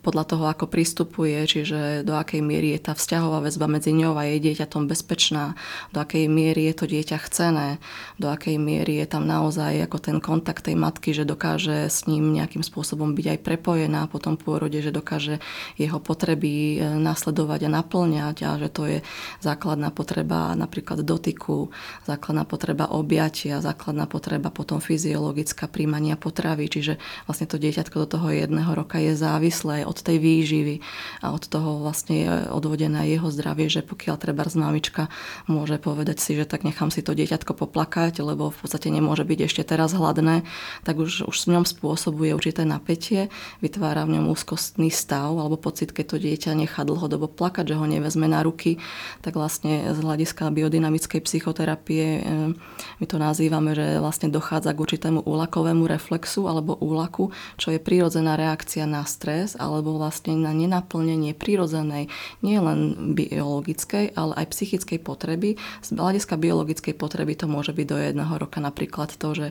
podľa 0.00 0.24
toho, 0.24 0.44
ako 0.48 0.66
pristupuje, 0.66 1.36
čiže 1.44 2.02
do 2.02 2.16
akej 2.16 2.40
miery 2.40 2.74
je 2.74 2.90
tá 2.90 2.92
vzťahová 2.96 3.44
väzba 3.44 3.68
medzi 3.68 3.92
ňou 3.92 4.16
a 4.16 4.24
jej 4.24 4.40
dieťatom 4.40 4.88
bezpečná, 4.88 5.54
do 5.92 6.00
akej 6.00 6.26
miery 6.26 6.72
je 6.72 6.74
to 6.74 6.84
dieťa 6.88 7.18
chcené, 7.28 7.76
do 8.16 8.32
akej 8.32 8.56
miery 8.56 9.04
je 9.04 9.06
tam 9.06 9.28
naozaj 9.28 9.84
ako 9.84 9.98
ten 10.00 10.18
kontakt 10.18 10.64
tej 10.64 10.74
matky, 10.74 11.12
že 11.12 11.28
dokáže 11.28 11.92
s 11.92 12.08
ním 12.08 12.32
nejakým 12.32 12.64
spôsobom 12.64 13.12
byť 13.12 13.26
aj 13.36 13.38
prepojená 13.44 14.08
po 14.08 14.18
tom 14.18 14.40
pôrode, 14.40 14.80
že 14.80 14.90
dokáže 14.90 15.38
jeho 15.76 16.00
potreby 16.00 16.80
e, 16.80 16.96
nasledovať 16.96 17.68
a 17.68 17.74
naplňať 17.82 18.36
a 18.48 18.50
že 18.56 18.68
to 18.72 18.82
je 18.88 18.98
základná 19.44 19.92
potreba 19.92 20.56
napríklad 20.56 21.04
dotyku, 21.04 21.68
základná 22.08 22.48
potreba 22.48 22.88
objatia, 22.88 23.60
základná 23.60 24.08
potreba 24.08 24.48
potom 24.48 24.80
fyziologická 24.80 25.68
príjmania 25.68 26.16
potravy, 26.16 26.70
čiže 26.72 26.96
vlastne 27.28 27.46
to 27.46 27.60
dieťatko 27.60 27.97
toho 28.04 28.28
jedného 28.28 28.68
roka 28.76 29.00
je 29.00 29.16
závislé 29.16 29.88
od 29.88 29.96
tej 29.96 30.20
výživy 30.20 30.84
a 31.24 31.32
od 31.32 31.48
toho 31.48 31.80
vlastne 31.80 32.14
je 32.20 32.30
odvodené 32.52 33.08
jeho 33.08 33.32
zdravie, 33.32 33.72
že 33.72 33.80
pokiaľ 33.80 34.16
treba 34.20 34.44
mamička 34.44 35.08
môže 35.48 35.80
povedať 35.80 36.20
si, 36.20 36.36
že 36.36 36.44
tak 36.44 36.66
nechám 36.66 36.92
si 36.92 37.00
to 37.00 37.16
dieťatko 37.16 37.56
poplakať, 37.56 38.20
lebo 38.20 38.52
v 38.52 38.58
podstate 38.58 38.92
nemôže 38.92 39.24
byť 39.24 39.38
ešte 39.48 39.62
teraz 39.64 39.96
hladné, 39.96 40.44
tak 40.84 41.00
už, 41.00 41.24
už 41.24 41.36
s 41.36 41.46
ňom 41.48 41.64
spôsobuje 41.64 42.36
určité 42.36 42.68
napätie, 42.68 43.32
vytvára 43.64 44.04
v 44.04 44.20
ňom 44.20 44.30
úzkostný 44.32 44.92
stav 44.92 45.32
alebo 45.32 45.56
pocit, 45.56 45.94
keď 45.94 46.04
to 46.12 46.16
dieťa 46.20 46.52
nechá 46.58 46.82
dlhodobo 46.82 47.30
plakať, 47.30 47.72
že 47.72 47.78
ho 47.78 47.86
nevezme 47.86 48.26
na 48.26 48.42
ruky, 48.42 48.76
tak 49.22 49.38
vlastne 49.38 49.94
z 49.94 49.98
hľadiska 49.98 50.50
biodynamickej 50.50 51.20
psychoterapie 51.22 52.04
eh, 52.20 52.52
my 52.98 53.06
to 53.06 53.16
nazývame, 53.16 53.72
že 53.72 54.02
vlastne 54.02 54.28
dochádza 54.28 54.74
k 54.74 54.82
určitému 54.82 55.22
úlakovému 55.22 55.86
reflexu 55.86 56.50
alebo 56.50 56.74
úlaku, 56.78 57.30
čo 57.60 57.70
je 57.70 57.78
prírodzená 57.88 58.36
reakcia 58.36 58.84
na 58.84 59.08
stres 59.08 59.56
alebo 59.56 59.96
vlastne 59.96 60.36
na 60.36 60.52
nenaplnenie 60.52 61.32
prírodzenej 61.32 62.12
nielen 62.44 63.16
biologickej, 63.16 64.12
ale 64.12 64.36
aj 64.44 64.52
psychickej 64.52 65.00
potreby. 65.00 65.56
Z 65.80 65.96
hľadiska 65.96 66.36
biologickej 66.36 66.92
potreby 66.92 67.32
to 67.40 67.48
môže 67.48 67.72
byť 67.72 67.86
do 67.88 67.96
jedného 67.96 68.34
roka 68.36 68.60
napríklad 68.60 69.16
to, 69.16 69.32
že 69.32 69.46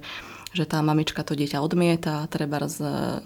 že 0.55 0.63
tá 0.63 0.79
mamička 0.79 1.23
to 1.23 1.35
dieťa 1.35 1.59
odmieta, 1.59 2.27
treba 2.31 2.63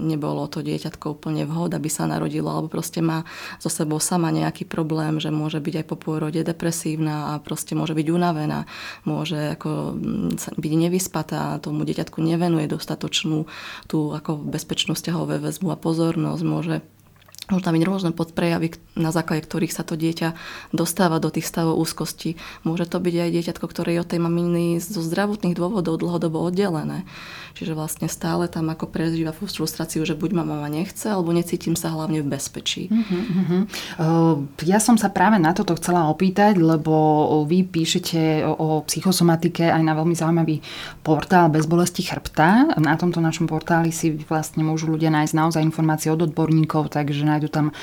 nebolo 0.01 0.49
to 0.49 0.65
dieťatko 0.65 1.17
úplne 1.17 1.45
vhod, 1.45 1.73
aby 1.77 1.89
sa 1.89 2.09
narodilo, 2.09 2.49
alebo 2.49 2.67
proste 2.67 2.99
má 2.99 3.23
so 3.61 3.69
sebou 3.69 4.01
sama 4.01 4.33
nejaký 4.33 4.65
problém, 4.65 5.21
že 5.21 5.29
môže 5.29 5.61
byť 5.61 5.83
aj 5.83 5.85
po 5.85 5.95
pôrode 5.97 6.41
depresívna 6.41 7.35
a 7.35 7.41
proste 7.41 7.77
môže 7.77 7.93
byť 7.93 8.07
unavená, 8.09 8.65
môže 9.05 9.57
ako 9.57 9.95
mm, 9.95 10.57
byť 10.57 10.73
nevyspatá, 10.73 11.61
tomu 11.61 11.85
dieťatku 11.85 12.17
nevenuje 12.21 12.65
dostatočnú 12.67 13.45
tú 13.85 14.11
ako 14.11 14.41
bezpečnú 14.41 14.97
vzťahovú 14.97 15.41
väzbu 15.41 15.67
a 15.71 15.77
pozornosť, 15.77 16.43
môže 16.43 16.75
Môžu 17.51 17.67
tam 17.67 17.75
byť 17.75 17.83
rôzne 17.83 18.11
podprejavy, 18.15 18.79
na 18.95 19.11
základe 19.11 19.43
ktorých 19.43 19.75
sa 19.75 19.83
to 19.83 19.99
dieťa 19.99 20.33
dostáva 20.71 21.19
do 21.19 21.27
tých 21.27 21.45
stavov 21.45 21.75
úzkosti. 21.83 22.39
Môže 22.63 22.87
to 22.87 23.03
byť 23.03 23.15
aj 23.27 23.29
dieťatko, 23.35 23.65
ktoré 23.67 23.99
je 23.99 24.01
od 24.01 24.09
tej 24.09 24.23
maminy 24.23 24.79
zo 24.79 25.03
zdravotných 25.03 25.59
dôvodov 25.59 25.99
dlhodobo 25.99 26.39
oddelené. 26.47 27.03
Čiže 27.51 27.75
vlastne 27.75 28.07
stále 28.07 28.47
tam 28.47 28.71
ako 28.71 28.87
prežíva 28.87 29.35
frustráciu, 29.35 30.07
že 30.07 30.15
buď 30.15 30.39
ma 30.39 30.43
mama 30.47 30.71
nechce, 30.71 31.11
alebo 31.11 31.35
necítim 31.35 31.75
sa 31.75 31.91
hlavne 31.91 32.23
v 32.23 32.31
bezpečí. 32.31 32.87
Uh-huh, 32.87 33.11
uh-huh. 33.11 33.61
Ja 34.63 34.79
som 34.79 34.95
sa 34.95 35.11
práve 35.11 35.35
na 35.35 35.51
toto 35.51 35.75
chcela 35.75 36.07
opýtať, 36.07 36.55
lebo 36.55 37.27
vy 37.43 37.67
píšete 37.67 38.47
o, 38.47 38.87
psychosomatike 38.87 39.67
aj 39.67 39.83
na 39.83 39.91
veľmi 39.91 40.15
zaujímavý 40.15 40.63
portál 41.03 41.51
Bez 41.51 41.67
bolesti 41.67 42.07
chrbta. 42.07 42.79
Na 42.79 42.95
tomto 42.95 43.19
našom 43.19 43.51
portáli 43.51 43.91
si 43.91 44.15
vlastne 44.15 44.63
môžu 44.63 44.87
ľudia 44.87 45.11
nájsť 45.11 45.33
naozaj 45.35 45.61
informácie 45.67 46.07
od 46.07 46.23
odborníkov, 46.31 46.95
takže 46.95 47.27
nájdú 47.41 47.49
tam 47.49 47.67
e, 47.69 47.73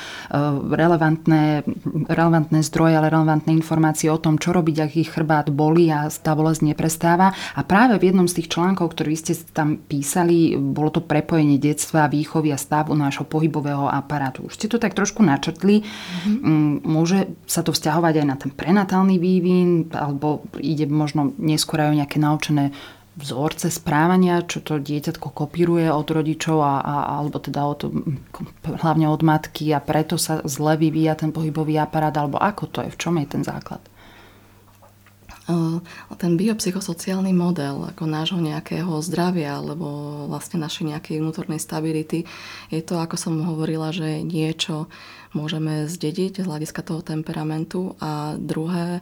relevantné, 0.71 1.67
relevantné 2.07 2.63
zdroje, 2.63 2.95
ale 2.95 3.11
relevantné 3.11 3.51
informácie 3.51 4.07
o 4.07 4.15
tom, 4.15 4.39
čo 4.39 4.55
robiť, 4.55 4.75
ak 4.79 4.91
ich 4.95 5.11
chrbát 5.11 5.51
boli 5.51 5.91
a 5.91 6.07
tá 6.07 6.31
bolesť 6.31 6.71
neprestáva. 6.71 7.35
A 7.59 7.61
práve 7.67 7.99
v 7.99 8.15
jednom 8.15 8.23
z 8.23 8.39
tých 8.39 8.55
článkov, 8.55 8.95
ktorý 8.95 9.19
ste 9.19 9.35
tam 9.51 9.83
písali, 9.83 10.55
bolo 10.55 10.95
to 10.95 11.03
prepojenie 11.03 11.59
detstva, 11.59 12.07
výchovy 12.07 12.55
a 12.55 12.57
stavu 12.57 12.95
nášho 12.95 13.27
pohybového 13.27 13.91
aparátu. 13.91 14.47
Už 14.47 14.55
ste 14.55 14.71
to 14.71 14.79
tak 14.79 14.95
trošku 14.95 15.19
načrtli. 15.19 15.83
Mm-hmm. 15.83 16.87
Môže 16.87 17.35
sa 17.43 17.59
to 17.59 17.75
vzťahovať 17.75 18.23
aj 18.23 18.25
na 18.25 18.35
ten 18.39 18.51
prenatálny 18.55 19.19
vývin, 19.19 19.91
alebo 19.91 20.47
ide 20.55 20.87
možno 20.87 21.35
neskôr 21.35 21.83
aj 21.83 21.89
o 21.91 21.97
nejaké 21.99 22.17
naučené 22.23 22.71
vzorce 23.19 23.67
správania, 23.67 24.47
čo 24.47 24.63
to 24.63 24.79
dieťatko 24.79 25.35
kopíruje 25.35 25.91
od 25.91 26.07
rodičov 26.07 26.63
a, 26.63 26.79
a, 26.79 26.95
alebo 27.19 27.37
teda 27.43 27.67
od, 27.67 27.91
hlavne 28.63 29.11
od 29.11 29.21
matky 29.21 29.75
a 29.75 29.83
preto 29.83 30.15
sa 30.15 30.39
zle 30.47 30.79
vyvíja 30.79 31.19
ten 31.19 31.35
pohybový 31.35 31.75
aparát, 31.77 32.15
alebo 32.15 32.39
ako 32.39 32.63
to 32.71 32.79
je, 32.87 32.89
v 32.95 32.99
čom 32.99 33.19
je 33.19 33.27
ten 33.27 33.43
základ? 33.43 33.83
ten 36.19 36.37
biopsychosociálny 36.37 37.33
model 37.33 37.89
ako 37.89 38.05
nášho 38.05 38.37
nejakého 38.37 39.01
zdravia 39.01 39.57
alebo 39.57 39.87
vlastne 40.29 40.61
našej 40.61 40.93
nejakej 40.93 41.15
vnútornej 41.25 41.57
stability 41.57 42.29
je 42.69 42.81
to, 42.85 43.01
ako 43.01 43.17
som 43.17 43.41
hovorila, 43.41 43.89
že 43.89 44.21
niečo 44.21 44.85
môžeme 45.33 45.89
zdediť 45.89 46.41
z 46.41 46.45
hľadiska 46.45 46.85
toho 46.85 47.01
temperamentu 47.01 47.97
a 47.97 48.37
druhé 48.37 49.01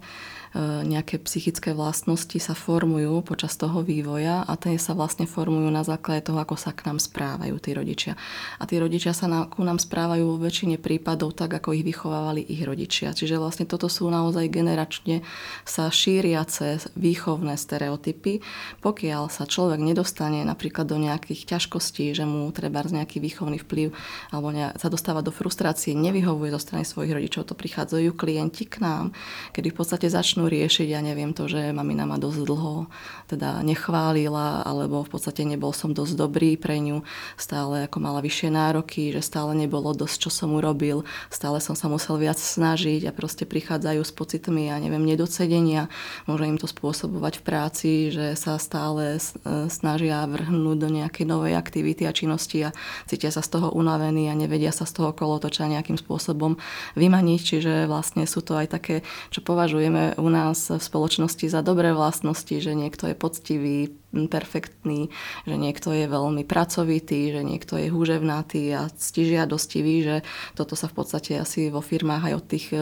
nejaké 0.57 1.21
psychické 1.21 1.77
vlastnosti 1.77 2.33
sa 2.41 2.57
formujú 2.57 3.21
počas 3.21 3.53
toho 3.53 3.85
vývoja 3.85 4.41
a 4.41 4.57
tie 4.57 4.81
sa 4.81 4.97
vlastne 4.97 5.29
formujú 5.29 5.69
na 5.69 5.85
základe 5.85 6.25
toho, 6.25 6.41
ako 6.41 6.57
sa 6.57 6.73
k 6.73 6.89
nám 6.89 6.97
správajú 6.97 7.53
tí 7.61 7.77
rodičia. 7.77 8.17
A 8.57 8.65
tí 8.65 8.81
rodičia 8.81 9.13
sa 9.13 9.29
na, 9.29 9.45
ku 9.45 9.61
nám 9.61 9.77
správajú 9.77 10.25
vo 10.25 10.41
väčšine 10.41 10.81
prípadov 10.81 11.37
tak, 11.37 11.53
ako 11.61 11.77
ich 11.77 11.85
vychovávali 11.85 12.41
ich 12.41 12.65
rodičia. 12.65 13.13
Čiže 13.13 13.37
vlastne 13.37 13.69
toto 13.69 13.85
sú 13.85 14.09
naozaj 14.09 14.49
generačne 14.49 15.21
sa 15.61 15.93
šíriace 15.93 16.89
výchovné 16.97 17.53
stereotypy. 17.53 18.41
Pokiaľ 18.81 19.29
sa 19.29 19.45
človek 19.45 19.77
nedostane 19.77 20.41
napríklad 20.41 20.89
do 20.89 20.97
nejakých 20.97 21.53
ťažkostí, 21.57 22.17
že 22.17 22.25
mu 22.25 22.49
treba 22.49 22.81
nejaký 22.81 23.21
výchovný 23.21 23.61
vplyv 23.61 23.93
alebo 24.33 24.49
sa 24.53 24.87
dostáva 24.89 25.21
do 25.21 25.29
frustrácie, 25.29 25.93
nevyhovuje 25.93 26.49
zo 26.55 26.61
strany 26.61 26.87
svojich 26.87 27.13
rodičov, 27.13 27.51
to 27.51 27.55
prichádzajú 27.57 28.15
klienti 28.15 28.65
k 28.65 28.81
nám, 28.81 29.13
kedy 29.53 29.69
v 29.69 29.77
podstate 29.77 30.07
začnú 30.07 30.46
začnú 30.47 30.63
riešiť, 30.63 30.87
ja 30.95 31.03
neviem 31.03 31.35
to, 31.35 31.51
že 31.51 31.75
mamina 31.75 32.07
ma 32.07 32.15
dosť 32.15 32.47
dlho 32.47 32.87
teda 33.27 33.59
nechválila, 33.67 34.63
alebo 34.63 35.03
v 35.03 35.11
podstate 35.11 35.43
nebol 35.43 35.75
som 35.75 35.91
dosť 35.91 36.15
dobrý 36.15 36.55
pre 36.55 36.79
ňu, 36.79 37.03
stále 37.35 37.91
ako 37.91 37.99
mala 37.99 38.23
vyššie 38.23 38.47
nároky, 38.55 39.11
že 39.11 39.19
stále 39.19 39.51
nebolo 39.51 39.91
dosť, 39.91 40.15
čo 40.23 40.29
som 40.31 40.55
urobil, 40.55 41.03
stále 41.27 41.59
som 41.59 41.75
sa 41.75 41.91
musel 41.91 42.15
viac 42.15 42.39
snažiť 42.39 43.03
a 43.03 43.11
proste 43.11 43.43
prichádzajú 43.43 43.99
s 43.99 44.13
pocitmi, 44.15 44.71
ja 44.71 44.79
neviem, 44.79 45.03
nedocedenia, 45.03 45.91
môže 46.23 46.47
im 46.47 46.55
to 46.55 46.71
spôsobovať 46.71 47.43
v 47.43 47.43
práci, 47.43 47.91
že 48.15 48.39
sa 48.39 48.55
stále 48.55 49.19
snažia 49.67 50.23
vrhnúť 50.23 50.77
do 50.79 50.87
nejakej 50.87 51.25
novej 51.27 51.59
aktivity 51.59 52.07
a 52.07 52.15
činnosti 52.15 52.63
a 52.63 52.71
cítia 53.11 53.35
sa 53.35 53.43
z 53.43 53.59
toho 53.59 53.75
unavení 53.75 54.31
a 54.31 54.39
nevedia 54.39 54.71
sa 54.71 54.87
z 54.87 55.03
toho 55.03 55.11
kolotoča 55.11 55.67
nejakým 55.67 55.99
spôsobom 55.99 56.55
vymaniť, 56.95 57.39
čiže 57.43 57.73
vlastne 57.91 58.23
sú 58.23 58.39
to 58.39 58.55
aj 58.55 58.71
také, 58.71 58.95
čo 59.35 59.43
považujeme 59.43 60.15
u 60.15 60.27
nás 60.31 60.37
v 60.53 60.82
spoločnosti 60.82 61.46
za 61.50 61.65
dobré 61.65 61.91
vlastnosti, 61.91 62.53
že 62.62 62.77
niekto 62.77 63.10
je 63.10 63.15
poctivý, 63.17 63.77
perfektný, 64.25 65.13
že 65.45 65.53
niekto 65.53 65.93
je 65.93 66.09
veľmi 66.09 66.41
pracovitý, 66.50 67.29
že 67.29 67.45
niekto 67.45 67.77
je 67.77 67.93
húževnatý 67.93 68.74
a 68.74 68.89
ctižiadostivý, 68.89 69.95
že 70.01 70.15
toto 70.57 70.74
sa 70.74 70.89
v 70.89 70.97
podstate 70.97 71.38
asi 71.38 71.69
vo 71.69 71.86
firmách 71.86 72.24
aj 72.25 72.33
od 72.33 72.45
tých 72.50 72.65
e, 72.74 72.81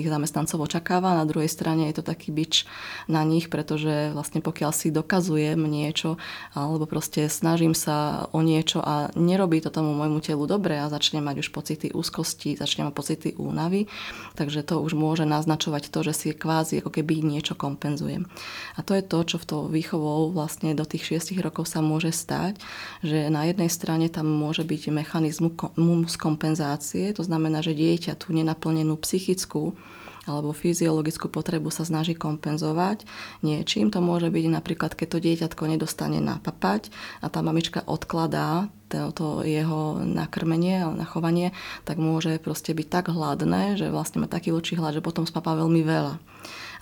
ich 0.00 0.08
zamestnancov 0.08 0.64
očakáva. 0.64 1.20
Na 1.20 1.28
druhej 1.28 1.52
strane 1.52 1.92
je 1.92 2.00
to 2.00 2.08
taký 2.08 2.32
bič 2.32 2.64
na 3.12 3.20
nich, 3.28 3.52
pretože 3.52 4.16
vlastne 4.16 4.40
pokiaľ 4.40 4.72
si 4.72 4.88
dokazujem 4.88 5.60
niečo 5.60 6.16
alebo 6.54 6.88
proste 6.88 7.26
snažím 7.26 7.74
sa 7.74 8.30
o 8.30 8.40
niečo 8.40 8.78
a 8.78 9.10
nerobí 9.18 9.58
to 9.58 9.74
tomu 9.74 9.92
môjmu 9.98 10.22
telu 10.22 10.46
dobre 10.46 10.78
a 10.78 10.86
začne 10.86 11.18
mať 11.18 11.42
už 11.42 11.48
pocity 11.50 11.90
úzkosti, 11.90 12.54
začne 12.54 12.86
mať 12.86 12.94
pocity 12.94 13.28
únavy, 13.34 13.90
takže 14.38 14.62
to 14.62 14.78
už 14.78 14.94
môže 14.94 15.26
naznačovať 15.26 15.90
to, 15.90 16.06
že 16.06 16.12
si 16.14 16.26
kvázi 16.30 16.78
ako 16.78 16.94
keby 16.94 17.26
niečo 17.26 17.58
kompenzujem. 17.58 18.30
A 18.78 18.86
to 18.86 18.94
je 18.94 19.02
to, 19.02 19.18
čo 19.26 19.36
v 19.42 19.48
to 19.48 19.58
výchovou 19.66 20.30
vlastne 20.30 20.61
vlastne 20.62 20.78
do 20.78 20.86
tých 20.86 21.18
6 21.18 21.42
rokov 21.42 21.66
sa 21.66 21.82
môže 21.82 22.14
stať, 22.14 22.62
že 23.02 23.26
na 23.34 23.50
jednej 23.50 23.66
strane 23.66 24.06
tam 24.06 24.30
môže 24.30 24.62
byť 24.62 24.94
mechanizmus 24.94 26.14
kompenzácie, 26.14 27.10
to 27.10 27.26
znamená, 27.26 27.66
že 27.66 27.74
dieťa 27.74 28.14
tú 28.14 28.30
nenaplnenú 28.30 28.94
psychickú 29.02 29.74
alebo 30.22 30.54
fyziologickú 30.54 31.26
potrebu 31.26 31.74
sa 31.74 31.82
snaží 31.82 32.14
kompenzovať 32.14 33.02
niečím. 33.42 33.90
To 33.90 33.98
môže 33.98 34.30
byť 34.30 34.44
napríklad, 34.54 34.94
keď 34.94 35.08
to 35.10 35.18
dieťatko 35.18 35.62
nedostane 35.66 36.22
napapať 36.22 36.94
a 37.18 37.26
tá 37.26 37.42
mamička 37.42 37.82
odkladá 37.82 38.70
to, 38.86 39.42
jeho 39.42 39.98
nakrmenie 39.98 40.86
a 40.86 40.94
nachovanie, 40.94 41.50
tak 41.82 41.98
môže 41.98 42.38
proste 42.38 42.70
byť 42.70 42.86
tak 42.86 43.10
hladné, 43.10 43.74
že 43.74 43.90
vlastne 43.90 44.22
má 44.22 44.30
taký 44.30 44.54
lučí 44.54 44.78
hlad, 44.78 44.94
že 44.94 45.02
potom 45.02 45.26
spapá 45.26 45.58
veľmi 45.58 45.82
veľa. 45.82 46.22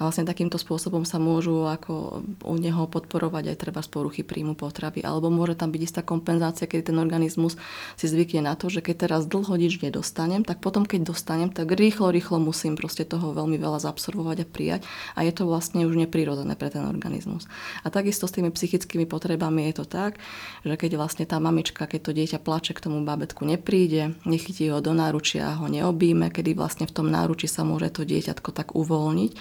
A 0.01 0.09
vlastne 0.09 0.25
takýmto 0.25 0.57
spôsobom 0.57 1.05
sa 1.05 1.21
môžu 1.21 1.69
ako 1.69 2.25
u 2.49 2.57
neho 2.57 2.89
podporovať 2.89 3.53
aj 3.53 3.57
treba 3.61 3.85
z 3.85 3.93
poruchy 3.93 4.25
príjmu 4.25 4.57
potravy. 4.57 5.05
Alebo 5.05 5.29
môže 5.29 5.61
tam 5.61 5.69
byť 5.69 5.83
istá 5.85 6.01
kompenzácia, 6.01 6.65
keď 6.65 6.89
ten 6.89 6.97
organizmus 6.97 7.61
si 8.01 8.09
zvykne 8.09 8.49
na 8.49 8.57
to, 8.57 8.73
že 8.73 8.81
keď 8.81 9.07
teraz 9.07 9.29
dlho 9.29 9.61
nič 9.61 9.85
nedostanem, 9.85 10.41
tak 10.41 10.65
potom 10.65 10.89
keď 10.89 11.13
dostanem, 11.13 11.53
tak 11.53 11.77
rýchlo, 11.77 12.09
rýchlo 12.09 12.41
musím 12.41 12.81
proste 12.81 13.05
toho 13.05 13.37
veľmi 13.37 13.61
veľa 13.61 13.85
zabsorbovať 13.85 14.39
a 14.41 14.47
prijať. 14.49 14.81
A 15.21 15.29
je 15.29 15.37
to 15.37 15.45
vlastne 15.45 15.85
už 15.85 16.01
neprirodzené 16.01 16.57
pre 16.57 16.73
ten 16.73 16.81
organizmus. 16.81 17.45
A 17.85 17.93
takisto 17.93 18.25
s 18.25 18.33
tými 18.33 18.49
psychickými 18.49 19.05
potrebami 19.05 19.69
je 19.69 19.85
to 19.85 19.85
tak, 19.85 20.17
že 20.65 20.81
keď 20.81 20.97
vlastne 20.97 21.29
tá 21.29 21.37
mamička, 21.37 21.85
keď 21.85 22.01
to 22.01 22.17
dieťa 22.17 22.39
plače 22.41 22.73
k 22.73 22.89
tomu 22.89 23.05
babetku 23.05 23.45
nepríde, 23.45 24.17
nechytí 24.25 24.73
ho 24.73 24.81
do 24.81 24.97
náručia, 24.97 25.61
ho 25.61 25.69
neobíme, 25.69 26.33
kedy 26.33 26.57
vlastne 26.57 26.89
v 26.89 26.95
tom 26.97 27.13
náruči 27.13 27.51
sa 27.51 27.69
môže 27.69 27.93
to 27.93 28.09
dieťatko 28.09 28.49
tak 28.57 28.73
uvoľniť, 28.73 29.33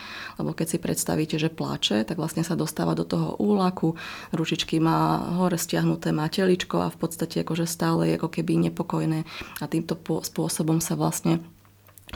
lebo 0.42 0.49
lebo 0.50 0.58
keď 0.58 0.68
si 0.74 0.78
predstavíte, 0.82 1.38
že 1.38 1.54
plače, 1.54 2.02
tak 2.10 2.18
vlastne 2.18 2.42
sa 2.42 2.58
dostáva 2.58 2.98
do 2.98 3.06
toho 3.06 3.38
úlaku, 3.38 3.94
ručičky 4.34 4.82
má 4.82 5.30
hore 5.38 5.62
stiahnuté, 5.62 6.10
má 6.10 6.26
teličko 6.26 6.82
a 6.82 6.90
v 6.90 6.98
podstate 6.98 7.46
akože 7.46 7.70
stále 7.70 8.10
je 8.10 8.18
ako 8.18 8.34
keby 8.34 8.58
nepokojné 8.66 9.30
a 9.62 9.66
týmto 9.70 9.94
spôsobom 10.26 10.82
sa 10.82 10.98
vlastne 10.98 11.38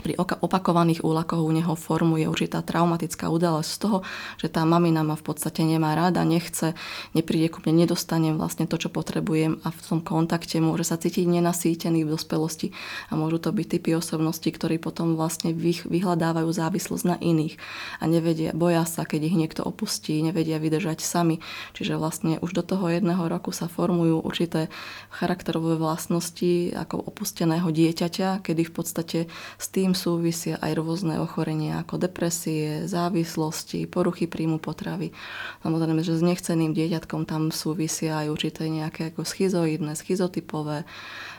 pri 0.02 0.18
opakovaných 0.18 1.06
úlakoch 1.06 1.46
u 1.46 1.52
neho 1.54 1.78
formuje 1.78 2.26
určitá 2.26 2.66
traumatická 2.66 3.30
udalosť 3.30 3.70
z 3.70 3.78
toho, 3.78 3.98
že 4.42 4.50
tá 4.50 4.66
mamina 4.66 5.06
ma 5.06 5.14
v 5.14 5.26
podstate 5.26 5.62
nemá 5.62 5.94
rada, 5.94 6.26
nechce, 6.26 6.74
nepríde 7.14 7.54
ku 7.54 7.62
mne, 7.62 7.86
nedostanem 7.86 8.34
vlastne 8.34 8.66
to, 8.66 8.82
čo 8.82 8.90
potrebujem 8.90 9.62
a 9.62 9.70
v 9.70 9.80
tom 9.86 10.00
kontakte 10.02 10.58
môže 10.58 10.88
sa 10.88 10.98
cítiť 10.98 11.30
nenasýtený 11.30 12.08
v 12.08 12.14
dospelosti 12.16 12.74
a 13.10 13.20
môžu 13.20 13.38
to 13.38 13.54
byť 13.54 13.68
typy 13.78 13.94
osobností, 13.94 14.50
ktorí 14.50 14.82
potom 14.82 15.14
vlastne 15.14 15.54
vyhľadávajú 15.54 16.50
závislosť 16.50 17.06
na 17.06 17.18
iných 17.22 17.60
a 18.02 18.10
nevedia, 18.10 18.50
boja 18.56 18.88
sa, 18.90 19.06
keď 19.06 19.22
ich 19.30 19.36
niekto 19.38 19.62
opustí, 19.62 20.18
nevedia 20.24 20.58
vydržať 20.58 21.04
sami. 21.04 21.44
Čiže 21.78 22.00
vlastne 22.00 22.40
už 22.40 22.56
do 22.56 22.64
toho 22.64 22.90
jedného 22.90 23.28
roku 23.28 23.52
sa 23.52 23.68
formujú 23.68 24.24
určité 24.24 24.72
charakterové 25.12 25.76
vlastnosti 25.76 26.72
ako 26.74 27.12
opusteného 27.14 27.68
dieťaťa, 27.68 28.42
kedy 28.42 28.62
v 28.64 28.74
podstate 28.74 29.20
s 29.60 29.68
tým 29.70 29.83
tým 29.84 29.92
súvisia 29.92 30.56
aj 30.63 30.80
rôzne 30.80 31.20
ochorenia 31.20 31.84
ako 31.84 32.00
depresie, 32.00 32.88
závislosti, 32.88 33.84
poruchy 33.84 34.32
príjmu 34.32 34.63
potravy. 34.63 35.12
Samozrejme, 35.60 36.00
že 36.00 36.16
s 36.16 36.24
nechceným 36.24 36.72
dieťatkom 36.72 37.28
tam 37.28 37.52
súvisia 37.52 38.24
aj 38.24 38.32
určité 38.32 38.72
nejaké 38.72 39.12
ako 39.12 39.28
schizoidné, 39.28 40.00
schizotypové 40.00 40.88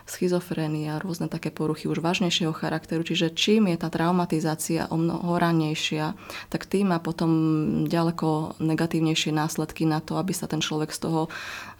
schizofrénia, 0.05 1.01
rôzne 1.01 1.33
také 1.33 1.49
poruchy 1.49 1.89
už 1.89 2.05
vážnejšieho 2.05 2.53
charakteru. 2.53 3.01
Čiže 3.01 3.33
čím 3.33 3.73
je 3.73 3.81
tá 3.81 3.89
traumatizácia 3.89 4.85
o 4.93 5.01
mnoho 5.01 5.41
ranejšia, 5.41 6.13
tak 6.53 6.69
tým 6.69 6.93
má 6.93 7.01
potom 7.01 7.31
ďaleko 7.89 8.61
negatívnejšie 8.61 9.33
následky 9.33 9.89
na 9.89 10.05
to, 10.05 10.21
aby 10.21 10.37
sa 10.37 10.45
ten 10.45 10.61
človek 10.61 10.93
z 10.93 11.09
toho 11.09 11.33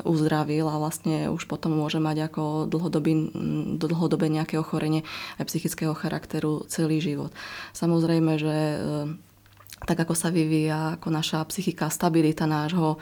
uzdravil 0.09 0.73
a 0.73 0.81
vlastne 0.81 1.29
už 1.29 1.45
potom 1.45 1.77
môže 1.77 2.01
mať 2.01 2.33
ako 2.33 2.67
dlhodobý, 2.73 3.29
dlhodobé 3.77 4.33
nejaké 4.33 4.57
ochorenie 4.57 5.05
aj 5.37 5.53
psychického 5.53 5.93
charakteru 5.93 6.65
celý 6.73 7.05
život. 7.05 7.31
Samozrejme, 7.77 8.41
že 8.41 8.57
e, 8.57 8.77
tak 9.85 10.01
ako 10.01 10.17
sa 10.17 10.33
vyvíja 10.33 10.97
ako 10.97 11.13
naša 11.13 11.45
psychika, 11.53 11.93
stabilita 11.93 12.49
nášho 12.49 12.97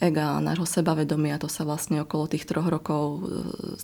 ega, 0.00 0.36
nášho 0.44 0.68
sebavedomia. 0.68 1.40
To 1.40 1.48
sa 1.48 1.64
vlastne 1.64 2.04
okolo 2.04 2.28
tých 2.28 2.44
troch 2.44 2.68
rokov 2.68 3.02
e, 3.02 3.18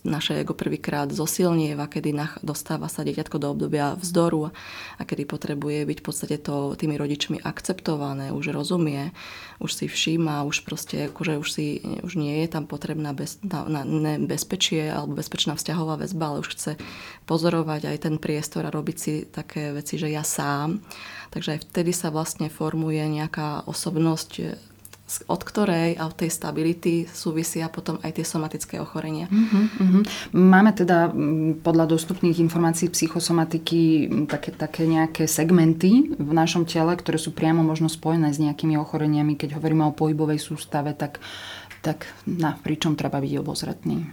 naše 0.04 0.36
ego 0.36 0.52
prvýkrát 0.52 1.08
zosilnieva, 1.08 1.88
kedy 1.88 2.12
dostáva 2.44 2.92
sa 2.92 3.00
dieťatko 3.04 3.36
do 3.40 3.48
obdobia 3.52 3.96
vzdoru 3.96 4.52
a 5.00 5.02
kedy 5.02 5.24
potrebuje 5.24 5.88
byť 5.88 5.98
v 6.00 6.04
podstate 6.04 6.36
to 6.40 6.76
tými 6.76 7.00
rodičmi 7.00 7.40
akceptované, 7.40 8.30
už 8.30 8.52
rozumie, 8.52 9.16
už 9.58 9.72
si 9.72 9.86
všíma, 9.88 10.44
už 10.44 10.68
proste 10.68 11.08
akože 11.08 11.40
už, 11.40 11.48
si, 11.48 11.80
už 12.04 12.20
nie 12.20 12.44
je 12.44 12.48
tam 12.52 12.68
potrebná 12.68 13.16
bez, 13.16 13.40
na, 13.40 13.64
na, 13.64 13.82
ne, 13.84 14.20
bezpečie 14.20 14.92
alebo 14.92 15.16
bezpečná 15.16 15.56
vzťahová 15.56 15.96
väzba, 15.96 16.36
ale 16.36 16.42
už 16.44 16.52
chce 16.52 16.72
pozorovať 17.24 17.88
aj 17.88 17.98
ten 18.04 18.16
priestor 18.20 18.68
a 18.68 18.74
robiť 18.74 18.96
si 18.96 19.12
také 19.24 19.72
veci, 19.72 19.96
že 19.96 20.12
ja 20.12 20.20
sám. 20.26 20.84
Takže 21.32 21.56
aj 21.56 21.60
vtedy 21.72 21.96
sa 21.96 22.12
vlastne 22.12 22.52
formuje 22.52 23.00
nejaká 23.00 23.64
osobnosť 23.64 24.71
od 25.28 25.40
ktorej 25.44 26.00
a 26.00 26.08
od 26.08 26.16
tej 26.16 26.30
stability 26.32 27.04
súvisia 27.10 27.68
potom 27.68 28.00
aj 28.00 28.16
tie 28.16 28.26
somatické 28.26 28.80
ochorenia. 28.80 29.28
Uh-huh, 29.28 29.68
uh-huh. 29.68 30.02
Máme 30.32 30.72
teda 30.72 31.12
podľa 31.60 31.92
dostupných 31.92 32.40
informácií 32.40 32.88
psychosomatiky 32.88 34.08
také, 34.30 34.50
také 34.56 34.82
nejaké 34.88 35.28
segmenty 35.28 36.16
v 36.16 36.30
našom 36.32 36.64
tele, 36.64 36.96
ktoré 36.96 37.20
sú 37.20 37.36
priamo 37.36 37.60
možno 37.60 37.92
spojené 37.92 38.32
s 38.32 38.40
nejakými 38.40 38.80
ochoreniami. 38.80 39.36
Keď 39.36 39.60
hovoríme 39.60 39.84
o 39.84 39.96
pohybovej 39.96 40.40
sústave, 40.40 40.96
tak, 40.96 41.20
tak 41.84 42.08
na 42.24 42.56
pričom 42.60 42.96
treba 42.96 43.20
byť 43.20 43.32
obozretný? 43.36 44.08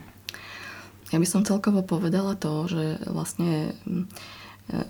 Ja 1.10 1.18
by 1.18 1.26
som 1.26 1.42
celkovo 1.42 1.82
povedala 1.82 2.38
to, 2.38 2.70
že 2.70 3.02
vlastne 3.10 3.74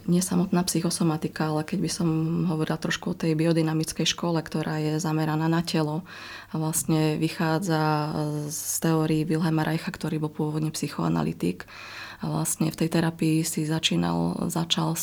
nie 0.08 0.20
samotná 0.20 0.68
psychosomatika, 0.68 1.52
ale 1.52 1.64
keď 1.64 1.80
by 1.80 1.92
som 1.92 2.10
hovorila 2.52 2.76
trošku 2.76 3.16
o 3.16 3.18
tej 3.18 3.36
biodynamickej 3.40 4.04
škole, 4.04 4.40
ktorá 4.44 4.80
je 4.84 5.00
zameraná 5.00 5.48
na 5.48 5.64
telo 5.64 6.04
a 6.52 6.60
vlastne 6.60 7.16
vychádza 7.16 8.12
z 8.52 8.60
teórií 8.84 9.24
Wilhelma 9.24 9.64
Reicha, 9.64 9.88
ktorý 9.88 10.20
bol 10.20 10.32
pôvodne 10.32 10.76
psychoanalytik. 10.76 11.64
A 12.20 12.28
vlastne 12.28 12.68
v 12.68 12.76
tej 12.76 12.90
terapii 12.92 13.48
si 13.48 13.64
začínal, 13.64 14.52
začal 14.52 15.00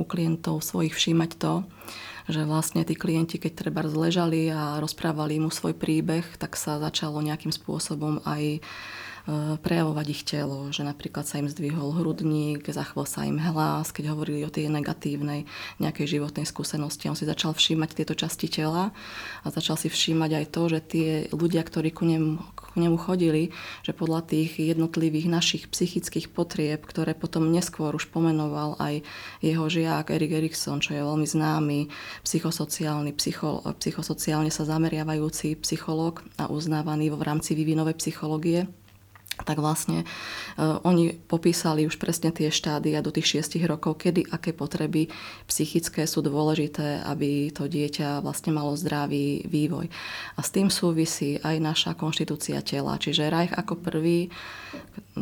u 0.00 0.04
klientov 0.08 0.64
svojich 0.64 0.96
všímať 0.96 1.30
to, 1.36 1.68
že 2.32 2.48
vlastne 2.48 2.82
tí 2.82 2.96
klienti, 2.96 3.36
keď 3.36 3.52
treba 3.68 3.84
zležali 3.84 4.48
a 4.48 4.80
rozprávali 4.80 5.36
mu 5.36 5.52
svoj 5.52 5.76
príbeh, 5.76 6.24
tak 6.40 6.56
sa 6.56 6.80
začalo 6.80 7.20
nejakým 7.20 7.52
spôsobom 7.52 8.24
aj 8.24 8.64
prejavovať 9.60 10.06
ich 10.06 10.22
telo, 10.22 10.70
že 10.70 10.86
napríklad 10.86 11.26
sa 11.26 11.42
im 11.42 11.50
zdvihol 11.50 11.98
hrudník, 11.98 12.62
zachvel 12.70 13.10
sa 13.10 13.26
im 13.26 13.42
hlas, 13.42 13.90
keď 13.90 14.14
hovorili 14.14 14.46
o 14.46 14.54
tej 14.54 14.70
negatívnej 14.70 15.50
nejakej 15.82 16.18
životnej 16.18 16.46
skúsenosti. 16.46 17.10
On 17.10 17.18
si 17.18 17.26
začal 17.26 17.50
všímať 17.50 17.90
tieto 17.98 18.14
časti 18.14 18.46
tela 18.46 18.94
a 19.42 19.46
začal 19.50 19.74
si 19.74 19.90
všímať 19.90 20.30
aj 20.30 20.44
to, 20.54 20.62
že 20.70 20.78
tie 20.86 21.10
ľudia, 21.34 21.66
ktorí 21.66 21.90
ku 21.90 22.06
nemu, 22.06 22.38
ku 22.54 22.78
nemu 22.78 22.94
chodili, 23.02 23.50
že 23.82 23.90
podľa 23.90 24.30
tých 24.30 24.62
jednotlivých 24.62 25.26
našich 25.26 25.62
psychických 25.74 26.30
potrieb, 26.30 26.86
ktoré 26.86 27.18
potom 27.18 27.50
neskôr 27.50 27.98
už 27.98 28.06
pomenoval 28.14 28.78
aj 28.78 29.02
jeho 29.42 29.66
žiak 29.66 30.14
Erik 30.14 30.38
Erikson, 30.38 30.78
čo 30.78 30.94
je 30.94 31.02
veľmi 31.02 31.26
známy 31.26 31.90
psychosociálny, 32.22 33.10
psycho, 33.18 33.58
psychosociálne 33.82 34.54
sa 34.54 34.62
zameriavajúci 34.62 35.58
psychológ 35.66 36.22
a 36.38 36.46
uznávaný 36.46 37.10
v 37.10 37.26
rámci 37.26 37.58
vývinovej 37.58 37.98
psychológie, 37.98 38.70
tak 39.44 39.60
vlastne 39.60 40.08
uh, 40.56 40.80
oni 40.86 41.12
popísali 41.12 41.84
už 41.84 42.00
presne 42.00 42.32
tie 42.32 42.48
štádia 42.48 43.04
do 43.04 43.12
tých 43.12 43.36
šiestich 43.36 43.68
rokov, 43.68 44.00
kedy 44.00 44.32
aké 44.32 44.56
potreby 44.56 45.12
psychické 45.44 46.08
sú 46.08 46.24
dôležité, 46.24 47.04
aby 47.04 47.52
to 47.52 47.68
dieťa 47.68 48.24
vlastne 48.24 48.56
malo 48.56 48.72
zdravý 48.78 49.44
vývoj. 49.44 49.92
A 50.36 50.40
s 50.40 50.48
tým 50.54 50.72
súvisí 50.72 51.36
aj 51.44 51.56
naša 51.60 51.92
konštitúcia 51.92 52.64
tela. 52.64 52.96
Čiže 52.96 53.28
Reich 53.28 53.52
ako 53.52 53.76
prvý 53.76 54.32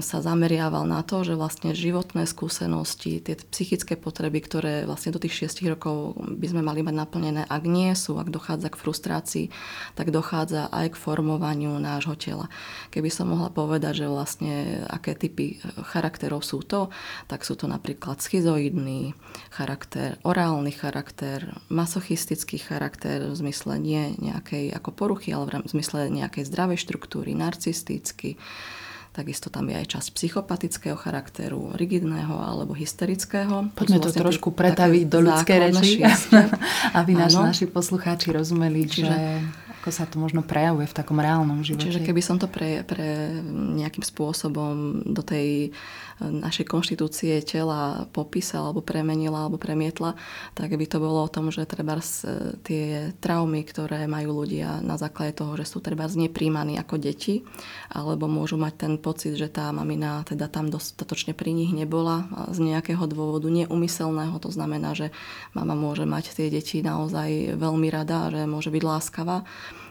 sa 0.02 0.18
zameriaval 0.18 0.90
na 0.90 1.06
to, 1.06 1.22
že 1.22 1.38
vlastne 1.38 1.70
životné 1.70 2.26
skúsenosti, 2.26 3.22
tie 3.22 3.38
psychické 3.54 3.94
potreby, 3.94 4.42
ktoré 4.42 4.74
vlastne 4.90 5.14
do 5.14 5.22
tých 5.22 5.38
šiestich 5.38 5.70
rokov 5.70 6.18
by 6.18 6.46
sme 6.50 6.66
mali 6.66 6.82
mať 6.82 6.94
naplnené, 6.98 7.42
ak 7.46 7.62
nie 7.62 7.94
sú, 7.94 8.18
ak 8.18 8.34
dochádza 8.34 8.74
k 8.74 8.80
frustrácii, 8.80 9.46
tak 9.94 10.10
dochádza 10.10 10.66
aj 10.74 10.98
k 10.98 11.00
formovaniu 11.00 11.78
nášho 11.78 12.18
tela. 12.18 12.50
Keby 12.90 13.06
som 13.06 13.30
mohla 13.30 13.54
povedať, 13.54 14.02
že 14.02 14.03
vlastne 14.06 14.84
aké 14.88 15.14
typy 15.14 15.60
charakterov 15.90 16.44
sú 16.44 16.62
to, 16.64 16.92
tak 17.26 17.42
sú 17.42 17.54
to 17.58 17.64
napríklad 17.68 18.20
schizoidný 18.20 19.16
charakter, 19.50 20.20
orálny 20.22 20.72
charakter, 20.72 21.54
masochistický 21.72 22.60
charakter 22.60 23.24
v 23.28 23.34
zmysle 23.34 23.80
nie 23.80 24.14
nejakej 24.20 24.74
ako 24.74 24.90
poruchy, 24.92 25.32
ale 25.32 25.50
v 25.64 25.70
zmysle 25.70 26.08
nejakej 26.12 26.48
zdravej 26.48 26.78
štruktúry, 26.80 27.32
narcistický, 27.32 28.36
Takisto 29.14 29.46
tam 29.46 29.70
je 29.70 29.78
aj 29.78 29.86
časť 29.94 30.08
psychopatického 30.10 30.98
charakteru, 30.98 31.70
rigidného 31.78 32.34
alebo 32.34 32.74
hysterického. 32.74 33.70
Poďme 33.78 34.02
to, 34.02 34.10
vlastne 34.10 34.18
to 34.18 34.24
trošku 34.26 34.50
pretaviť 34.50 35.04
do 35.06 35.18
ľudskej 35.22 35.58
reči, 35.70 36.02
aby 36.98 37.14
naši, 37.14 37.38
naši 37.38 37.66
poslucháči 37.70 38.34
rozumeli, 38.34 38.90
Čiže... 38.90 39.06
že 39.06 39.18
ako 39.84 39.92
sa 39.92 40.08
to 40.08 40.16
možno 40.16 40.40
prejavuje 40.40 40.88
v 40.88 40.96
takom 40.96 41.20
reálnom 41.20 41.60
živote. 41.60 41.92
Čiže 41.92 42.08
keby 42.08 42.24
som 42.24 42.40
to 42.40 42.48
pre, 42.48 42.88
pre 42.88 43.36
nejakým 43.52 44.00
spôsobom 44.00 45.04
do 45.04 45.20
tej 45.20 45.76
našej 46.24 46.64
konštitúcie 46.64 47.44
tela 47.44 48.08
popísala 48.08 48.72
alebo 48.72 48.80
premenila 48.80 49.44
alebo 49.44 49.60
premietla, 49.60 50.16
tak 50.56 50.72
by 50.72 50.88
to 50.88 51.04
bolo 51.04 51.26
o 51.26 51.28
tom, 51.28 51.52
že 51.52 51.68
treba 51.68 52.00
tie 52.64 53.12
traumy, 53.20 53.60
ktoré 53.60 54.08
majú 54.08 54.40
ľudia 54.40 54.80
na 54.80 54.96
základe 54.96 55.36
toho, 55.36 55.52
že 55.60 55.68
sú 55.68 55.84
treba 55.84 56.08
nepríjmaní 56.08 56.80
ako 56.80 56.96
deti, 56.96 57.44
alebo 57.92 58.24
môžu 58.24 58.56
mať 58.56 58.88
ten 58.88 58.92
pocit, 59.04 59.36
že 59.36 59.52
tá 59.52 59.68
mamina 59.68 60.24
teda 60.24 60.48
tam 60.48 60.72
dostatočne 60.72 61.36
pri 61.36 61.52
nich 61.52 61.68
nebola 61.76 62.24
z 62.48 62.64
nejakého 62.64 63.04
dôvodu 63.04 63.52
neumyselného. 63.52 64.32
To 64.40 64.48
znamená, 64.48 64.96
že 64.96 65.12
mama 65.52 65.76
môže 65.76 66.08
mať 66.08 66.32
tie 66.32 66.48
deti 66.48 66.80
naozaj 66.80 67.60
veľmi 67.60 67.92
rada, 67.92 68.32
že 68.32 68.48
môže 68.48 68.72
byť 68.72 68.80
láskavá, 68.80 69.44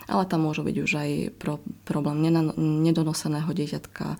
ale 0.09 0.23
tam 0.25 0.49
môže 0.49 0.65
byť 0.65 0.75
už 0.81 0.91
aj 0.97 1.11
pro, 1.37 1.61
problém 1.85 2.25
nedonoseného 2.57 3.53
dieťatka, 3.53 4.17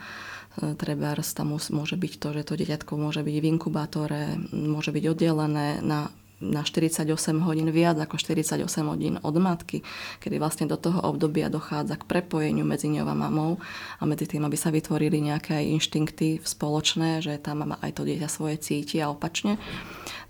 treba 0.78 1.18
tam 1.18 1.58
môže 1.58 1.98
byť 1.98 2.14
to, 2.22 2.28
že 2.38 2.42
to 2.46 2.54
dieťatko 2.54 2.94
môže 2.94 3.26
byť 3.26 3.36
v 3.42 3.50
inkubátore, 3.50 4.38
môže 4.54 4.94
byť 4.94 5.04
oddelené 5.10 5.82
na 5.82 6.14
na 6.44 6.68
48 6.68 7.08
hodín 7.40 7.72
viac 7.72 7.96
ako 7.96 8.20
48 8.20 8.60
hodín 8.92 9.16
od 9.24 9.36
matky, 9.40 9.80
kedy 10.20 10.36
vlastne 10.36 10.68
do 10.68 10.76
toho 10.76 11.00
obdobia 11.00 11.48
dochádza 11.48 11.96
k 11.96 12.04
prepojeniu 12.04 12.68
medzi 12.68 12.92
ňou 12.92 13.08
a 13.08 13.16
mamou 13.16 13.64
a 14.00 14.04
medzi 14.04 14.28
tým, 14.28 14.44
aby 14.44 14.60
sa 14.60 14.68
vytvorili 14.68 15.24
nejaké 15.24 15.64
inštinkty 15.80 16.44
spoločné, 16.44 17.24
že 17.24 17.40
tá 17.40 17.56
mama 17.56 17.80
aj 17.80 17.96
to 17.96 18.04
dieťa 18.04 18.28
svoje 18.28 18.60
cíti 18.60 19.00
a 19.00 19.08
opačne 19.08 19.56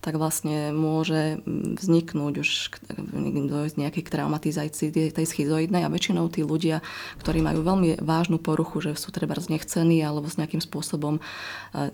tak 0.04 0.20
vlastne 0.20 0.76
môže 0.76 1.40
vzniknúť 1.48 2.34
už 2.44 2.50
dojsť 3.48 3.76
nejakej 3.80 4.04
traumatizácii 4.12 5.16
tej 5.16 5.26
schizoidnej 5.26 5.88
a 5.88 5.90
väčšinou 5.90 6.28
tí 6.28 6.44
ľudia, 6.44 6.84
ktorí 7.24 7.40
majú 7.40 7.64
veľmi 7.64 8.04
vážnu 8.04 8.38
poruchu, 8.38 8.84
že 8.84 9.00
sú 9.00 9.16
treba 9.16 9.40
znechcení 9.40 10.04
alebo 10.04 10.28
s 10.28 10.36
nejakým 10.36 10.60
spôsobom 10.60 11.18
e, 11.18 11.22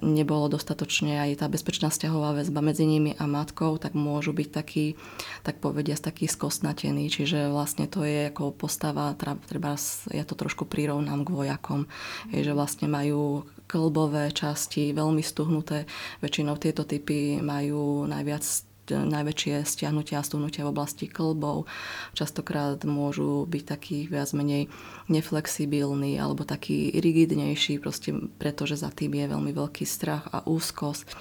nebolo 0.01 0.49
dostatočne 0.49 1.21
aj 1.29 1.45
tá 1.45 1.47
bezpečná 1.47 1.93
vzťahová 1.93 2.41
väzba 2.41 2.65
medzi 2.65 2.89
nimi 2.89 3.13
a 3.15 3.29
matkou, 3.29 3.77
tak 3.77 3.93
môžu 3.93 4.33
byť 4.33 4.49
takí, 4.49 4.97
tak 5.45 5.61
povedia, 5.61 5.93
taký 5.93 6.25
skosnatení. 6.25 7.07
Čiže 7.13 7.53
vlastne 7.53 7.85
to 7.85 8.01
je 8.01 8.33
ako 8.33 8.57
postava, 8.57 9.13
treba, 9.15 9.77
ja 10.09 10.23
to 10.25 10.33
trošku 10.33 10.65
prirovnám 10.65 11.27
k 11.27 11.33
vojakom, 11.33 11.85
že 12.33 12.51
vlastne 12.57 12.89
majú 12.89 13.45
klbové 13.69 14.33
časti, 14.33 14.97
veľmi 14.97 15.21
stuhnuté. 15.21 15.85
Väčšinou 16.25 16.57
tieto 16.57 16.89
typy 16.89 17.37
majú 17.37 17.98
najviac 18.07 18.43
najväčšie 18.89 19.61
stiahnutia 19.65 20.21
a 20.21 20.25
stuhnutia 20.25 20.65
v 20.65 20.73
oblasti 20.73 21.05
klbov. 21.05 21.69
Častokrát 22.17 22.81
môžu 22.89 23.45
byť 23.45 23.63
takí 23.65 23.97
viac 24.09 24.33
menej 24.33 24.71
neflexibilní 25.11 26.17
alebo 26.17 26.41
taký 26.47 26.89
rigidnejší, 26.97 27.77
proste 27.77 28.15
pretože 28.41 28.81
za 28.81 28.89
tým 28.89 29.13
je 29.13 29.25
veľmi 29.29 29.51
veľký 29.53 29.85
strach 29.85 30.25
a 30.33 30.41
úzkosť 30.45 31.13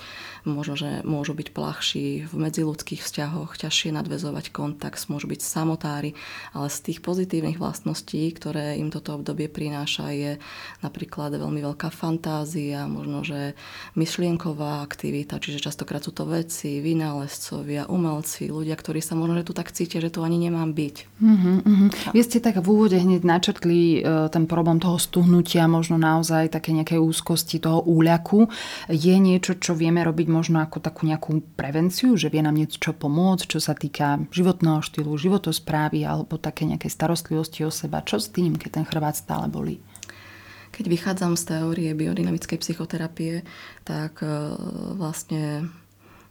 možno, 0.51 0.75
že 0.75 0.91
môžu 1.07 1.37
byť 1.37 1.49
plachší 1.55 2.27
v 2.27 2.35
medziludských 2.35 3.05
vzťahoch, 3.05 3.55
ťažšie 3.55 3.95
nadvezovať 3.95 4.51
kontakt, 4.51 4.99
môžu 5.07 5.31
byť 5.31 5.41
samotári, 5.45 6.19
ale 6.51 6.67
z 6.67 6.79
tých 6.91 6.99
pozitívnych 7.05 7.61
vlastností, 7.63 8.27
ktoré 8.35 8.81
im 8.81 8.91
toto 8.91 9.15
obdobie 9.15 9.47
prináša, 9.47 10.11
je 10.11 10.33
napríklad 10.83 11.39
veľmi 11.39 11.63
veľká 11.63 11.93
fantázia, 11.95 12.91
možno, 12.91 13.23
že 13.23 13.55
myšlienková 13.95 14.83
aktivita, 14.83 15.39
čiže 15.39 15.63
častokrát 15.63 16.03
sú 16.03 16.11
to 16.11 16.27
veci, 16.27 16.83
vynálezcovia, 16.83 17.87
umelci, 17.87 18.51
ľudia, 18.51 18.75
ktorí 18.75 18.99
sa 18.99 19.15
možno, 19.15 19.39
že 19.39 19.47
tu 19.47 19.53
tak 19.55 19.71
cítia, 19.71 20.03
že 20.03 20.11
tu 20.11 20.27
ani 20.27 20.41
nemám 20.41 20.75
byť. 20.75 20.97
Uh-huh, 21.23 21.57
uh-huh. 21.63 21.89
Vy 22.11 22.21
ste 22.27 22.43
tak 22.43 22.59
v 22.59 22.67
úvode 22.67 22.99
hneď 22.99 23.23
načrtli 23.23 24.03
uh, 24.03 24.27
ten 24.33 24.51
problém 24.51 24.83
toho 24.83 24.99
stuhnutia, 24.99 25.71
možno 25.71 26.01
naozaj 26.01 26.51
také 26.51 26.75
nejaké 26.75 26.99
úzkosti, 26.99 27.61
toho 27.69 27.85
úľaku. 27.85 28.49
Je 28.89 29.15
niečo, 29.19 29.59
čo 29.59 29.75
vieme 29.75 30.01
robiť 30.01 30.27
možno 30.39 30.63
ako 30.63 30.79
takú 30.79 31.11
nejakú 31.11 31.43
prevenciu, 31.59 32.15
že 32.15 32.31
vie 32.31 32.39
nám 32.39 32.55
niečo 32.55 32.95
pomôcť, 32.95 33.51
čo 33.51 33.59
sa 33.59 33.75
týka 33.75 34.23
životného 34.31 34.79
štýlu, 34.79 35.19
životosprávy 35.19 36.07
alebo 36.07 36.39
také 36.39 36.63
nejaké 36.63 36.87
starostlivosti 36.87 37.67
o 37.67 37.75
seba. 37.75 38.07
Čo 38.07 38.23
s 38.23 38.31
tým, 38.31 38.55
keď 38.55 38.71
ten 38.79 38.87
chrbát 38.87 39.19
stále 39.19 39.51
bolí? 39.51 39.83
Keď 40.71 40.87
vychádzam 40.87 41.35
z 41.35 41.43
teórie 41.59 41.91
biodynamickej 41.91 42.63
psychoterapie, 42.63 43.43
tak 43.83 44.23
e, 44.23 44.31
vlastne 44.95 45.67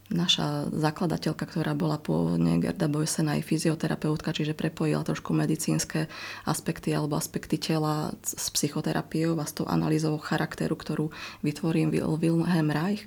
naša 0.08 0.72
zakladateľka, 0.72 1.44
ktorá 1.44 1.76
bola 1.76 2.00
pôvodne 2.00 2.56
Gerda 2.56 2.88
Boysen 2.88 3.28
aj 3.28 3.44
fyzioterapeutka, 3.44 4.32
čiže 4.32 4.56
prepojila 4.56 5.04
trošku 5.04 5.36
medicínske 5.36 6.08
aspekty 6.48 6.96
alebo 6.96 7.20
aspekty 7.20 7.60
tela 7.60 8.16
s 8.24 8.48
psychoterapiou 8.48 9.36
a 9.36 9.44
s 9.44 9.52
tou 9.52 9.68
analýzou 9.68 10.16
charakteru, 10.16 10.74
ktorú 10.80 11.12
vytvorím 11.44 11.92
Wilhelm 11.92 12.72
Reich 12.72 13.04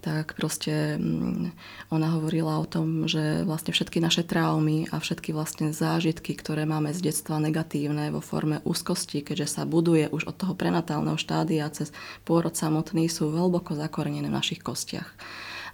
tak 0.00 0.34
proste 0.34 0.98
mm, 0.98 1.54
ona 1.94 2.08
hovorila 2.18 2.58
o 2.58 2.66
tom, 2.66 3.06
že 3.06 3.46
vlastne 3.46 3.70
všetky 3.70 4.02
naše 4.02 4.26
traumy 4.26 4.90
a 4.90 4.98
všetky 4.98 5.30
vlastne 5.30 5.70
zážitky, 5.70 6.34
ktoré 6.34 6.66
máme 6.66 6.90
z 6.90 7.10
detstva 7.10 7.38
negatívne 7.38 8.10
vo 8.10 8.18
forme 8.18 8.58
úzkosti, 8.66 9.22
keďže 9.22 9.60
sa 9.60 9.62
buduje 9.62 10.10
už 10.10 10.30
od 10.30 10.36
toho 10.36 10.54
prenatálneho 10.58 11.18
štádia 11.20 11.70
cez 11.70 11.94
pôrod 12.26 12.52
samotný, 12.52 13.06
sú 13.06 13.30
hlboko 13.30 13.78
zakorenené 13.78 14.26
v 14.26 14.38
našich 14.38 14.60
kostiach. 14.60 15.08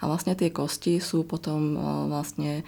A 0.00 0.08
vlastne 0.08 0.32
tie 0.32 0.48
kosti 0.48 0.96
sú 0.96 1.28
potom 1.28 1.76
vlastne 2.08 2.64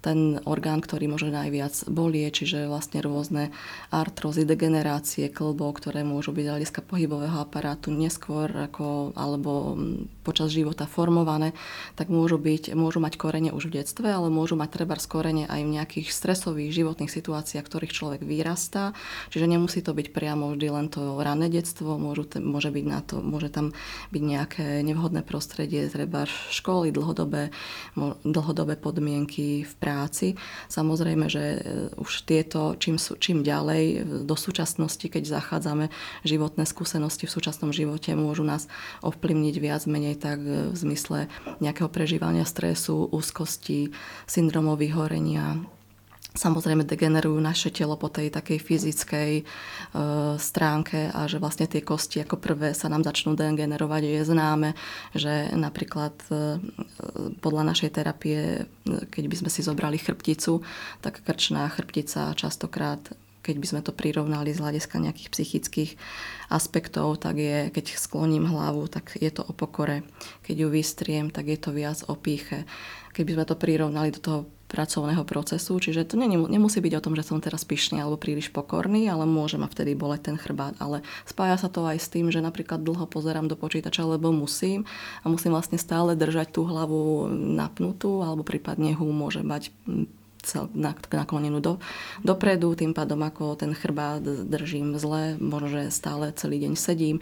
ten 0.00 0.40
orgán, 0.48 0.80
ktorý 0.80 1.12
môže 1.12 1.28
najviac 1.28 1.84
bolie, 1.92 2.24
čiže 2.32 2.72
vlastne 2.72 3.04
rôzne 3.04 3.52
artrozy, 3.92 4.48
degenerácie 4.48 5.28
klbov, 5.28 5.76
ktoré 5.76 6.00
môžu 6.00 6.32
byť 6.32 6.46
hľadiska 6.48 6.80
pohybového 6.80 7.36
aparátu 7.36 7.92
neskôr 7.92 8.48
ako, 8.48 9.12
alebo 9.12 9.76
mm, 9.76 10.24
počas 10.24 10.56
života 10.56 10.88
formované, 10.88 11.52
tak 12.00 12.08
môžu, 12.08 12.40
byť, 12.40 12.72
môžu 12.72 13.04
mať 13.04 13.20
korene 13.20 13.52
už 13.52 13.68
v 13.68 13.84
detstve, 13.84 14.08
ale 14.08 14.32
môžu 14.32 14.56
mať 14.56 14.80
treba 14.80 14.96
korene 14.96 15.44
aj 15.48 15.60
v 15.64 15.74
nejakých 15.76 16.08
stresových 16.08 16.72
životných 16.72 17.12
situáciách, 17.12 17.64
ktorých 17.64 17.92
človek 17.92 18.20
vyrastá. 18.24 18.96
Čiže 19.32 19.48
nemusí 19.48 19.84
to 19.84 19.92
byť 19.92 20.16
priamo 20.16 20.52
vždy 20.56 20.68
len 20.72 20.86
to 20.88 21.20
rané 21.20 21.52
detstvo, 21.52 22.00
môžu, 22.00 22.24
môže, 22.40 22.72
byť 22.72 22.84
na 22.88 23.00
to, 23.04 23.20
môže 23.20 23.52
tam 23.52 23.76
byť 24.12 24.22
nejaké 24.22 24.66
nevhodné 24.80 25.20
prostredie, 25.24 25.88
treba 25.92 26.24
školy, 26.28 26.88
dlhodobé, 26.92 27.52
dlhodobé 28.24 28.80
podmienky 28.80 29.64
v 29.64 29.72
práci 29.76 29.89
práci. 29.90 30.38
Samozrejme, 30.70 31.26
že 31.26 31.42
e, 31.42 31.58
už 31.98 32.22
tieto, 32.22 32.78
čím, 32.78 32.94
čím 32.96 33.42
ďalej 33.42 33.84
e, 33.90 33.98
do 34.22 34.38
súčasnosti, 34.38 35.02
keď 35.02 35.26
zachádzame 35.26 35.90
životné 36.22 36.62
skúsenosti 36.62 37.26
v 37.26 37.34
súčasnom 37.34 37.74
živote, 37.74 38.14
môžu 38.14 38.46
nás 38.46 38.70
ovplyvniť 39.02 39.54
viac 39.58 39.82
menej 39.90 40.14
tak 40.14 40.38
e, 40.46 40.70
v 40.70 40.76
zmysle 40.78 41.26
nejakého 41.58 41.90
prežívania 41.90 42.46
stresu, 42.46 43.10
úzkosti, 43.10 43.90
syndromov 44.30 44.78
vyhorenia, 44.78 45.58
samozrejme 46.34 46.86
degenerujú 46.86 47.38
naše 47.42 47.74
telo 47.74 47.98
po 47.98 48.06
tej 48.06 48.30
takej 48.30 48.58
fyzickej 48.62 49.32
e, 49.40 49.44
stránke 50.38 51.10
a 51.10 51.26
že 51.26 51.42
vlastne 51.42 51.66
tie 51.66 51.82
kosti 51.82 52.22
ako 52.22 52.38
prvé 52.38 52.70
sa 52.76 52.86
nám 52.86 53.02
začnú 53.02 53.34
degenerovať. 53.34 54.02
Je 54.06 54.22
známe, 54.22 54.70
že 55.14 55.50
napríklad 55.54 56.14
e, 56.30 56.62
podľa 57.42 57.62
našej 57.74 57.90
terapie, 57.90 58.66
keď 58.86 59.24
by 59.26 59.36
sme 59.42 59.50
si 59.50 59.60
zobrali 59.66 59.98
chrbticu, 59.98 60.62
tak 61.02 61.22
krčná 61.26 61.66
chrbtica 61.70 62.34
častokrát 62.38 63.02
keď 63.40 63.56
by 63.56 63.66
sme 63.66 63.80
to 63.80 63.96
prirovnali 63.96 64.52
z 64.52 64.60
hľadiska 64.60 65.00
nejakých 65.00 65.32
psychických 65.32 65.90
aspektov, 66.52 67.24
tak 67.24 67.40
je, 67.40 67.72
keď 67.72 67.96
skloním 67.96 68.44
hlavu, 68.44 68.84
tak 68.92 69.16
je 69.16 69.32
to 69.32 69.40
o 69.40 69.56
pokore. 69.56 70.04
Keď 70.44 70.56
ju 70.60 70.68
vystriem, 70.68 71.32
tak 71.32 71.48
je 71.48 71.56
to 71.56 71.72
viac 71.72 72.04
o 72.06 72.14
píche. 72.20 72.68
Keby 73.16 73.40
sme 73.40 73.44
to 73.48 73.56
prirovnali 73.56 74.12
do 74.12 74.20
toho 74.20 74.40
pracovného 74.70 75.26
procesu, 75.26 75.74
čiže 75.82 76.06
to 76.06 76.14
nemusí 76.16 76.78
byť 76.78 76.94
o 76.94 77.02
tom, 77.02 77.18
že 77.18 77.26
som 77.26 77.42
teraz 77.42 77.66
pyšný 77.66 77.98
alebo 77.98 78.14
príliš 78.14 78.54
pokorný, 78.54 79.10
ale 79.10 79.26
môže 79.26 79.58
ma 79.58 79.66
vtedy 79.66 79.98
boleť 79.98 80.30
ten 80.30 80.36
chrbát. 80.38 80.78
Ale 80.78 81.02
spája 81.26 81.58
sa 81.58 81.66
to 81.66 81.82
aj 81.82 81.98
s 81.98 82.06
tým, 82.06 82.30
že 82.30 82.38
napríklad 82.38 82.86
dlho 82.86 83.10
pozerám 83.10 83.50
do 83.50 83.58
počítača, 83.58 84.06
lebo 84.06 84.30
musím 84.30 84.86
a 85.20 85.26
musím 85.26 85.50
vlastne 85.50 85.76
stále 85.76 86.14
držať 86.14 86.54
tú 86.54 86.62
hlavu 86.70 87.26
napnutú 87.34 88.22
alebo 88.22 88.46
prípadne 88.46 88.94
hu 88.94 89.10
môže 89.10 89.42
mať 89.42 89.74
cel, 90.42 90.68
naklonenú 91.10 91.60
do, 91.60 91.78
dopredu, 92.24 92.72
tým 92.74 92.96
pádom 92.96 93.20
ako 93.20 93.56
ten 93.60 93.72
chrbát 93.76 94.24
držím 94.24 94.96
zle, 94.96 95.36
možno, 95.40 95.68
že 95.68 95.94
stále 95.94 96.32
celý 96.34 96.64
deň 96.66 96.72
sedím. 96.76 97.18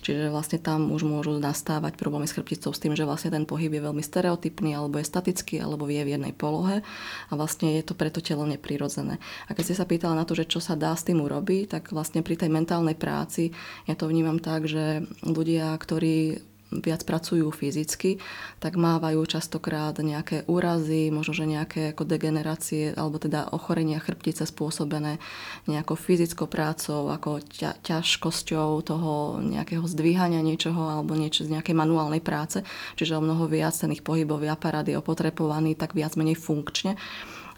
Čiže 0.00 0.32
vlastne 0.32 0.56
tam 0.56 0.88
už 0.96 1.04
môžu 1.04 1.36
nastávať 1.36 2.00
problémy 2.00 2.24
s 2.24 2.32
chrbticou 2.32 2.72
s 2.72 2.80
tým, 2.80 2.96
že 2.96 3.04
vlastne 3.04 3.36
ten 3.36 3.44
pohyb 3.44 3.68
je 3.68 3.84
veľmi 3.84 4.00
stereotypný, 4.00 4.72
alebo 4.72 4.96
je 4.96 5.04
statický, 5.04 5.60
alebo 5.60 5.84
je 5.92 6.00
v 6.00 6.12
jednej 6.16 6.32
polohe 6.32 6.80
a 7.28 7.32
vlastne 7.36 7.76
je 7.76 7.84
to 7.84 7.92
preto 7.92 8.24
telo 8.24 8.48
neprirodzené. 8.48 9.20
A 9.46 9.50
keď 9.52 9.64
ste 9.70 9.78
sa 9.78 9.84
pýtala 9.84 10.16
na 10.16 10.24
to, 10.24 10.32
že 10.32 10.48
čo 10.48 10.56
sa 10.56 10.72
dá 10.72 10.96
s 10.96 11.04
tým 11.04 11.20
urobiť, 11.20 11.76
tak 11.76 11.82
vlastne 11.92 12.24
pri 12.24 12.40
tej 12.40 12.48
mentálnej 12.48 12.96
práci 12.96 13.52
ja 13.84 13.92
to 13.92 14.08
vnímam 14.08 14.40
tak, 14.40 14.64
že 14.64 15.04
ľudia, 15.20 15.76
ktorí 15.76 16.48
viac 16.70 17.02
pracujú 17.02 17.50
fyzicky, 17.50 18.22
tak 18.62 18.78
mávajú 18.78 19.18
častokrát 19.26 19.98
nejaké 19.98 20.46
úrazy, 20.46 21.10
možno 21.10 21.34
že 21.34 21.50
nejaké 21.50 21.90
ako 21.92 22.06
degenerácie 22.06 22.94
alebo 22.94 23.18
teda 23.18 23.50
ochorenia 23.50 23.98
chrbtice 23.98 24.46
spôsobené 24.46 25.18
nejakou 25.66 25.98
fyzickou 25.98 26.46
prácou, 26.46 27.10
ako 27.10 27.42
ťa, 27.42 27.82
ťažkosťou 27.82 28.70
toho 28.86 29.42
nejakého 29.42 29.82
zdvíhania 29.82 30.40
niečoho 30.46 30.86
alebo 30.86 31.18
niečo 31.18 31.42
z 31.42 31.58
nejakej 31.58 31.74
manuálnej 31.74 32.22
práce. 32.22 32.62
Čiže 32.94 33.18
o 33.18 33.24
mnoho 33.24 33.50
viac 33.50 33.74
ten 33.74 33.90
ich 33.90 34.06
pohybový 34.06 34.46
aparát 34.46 34.86
je 34.86 34.94
opotrebovaný 34.94 35.74
tak 35.74 35.98
viac 35.98 36.14
menej 36.14 36.38
funkčne 36.38 36.94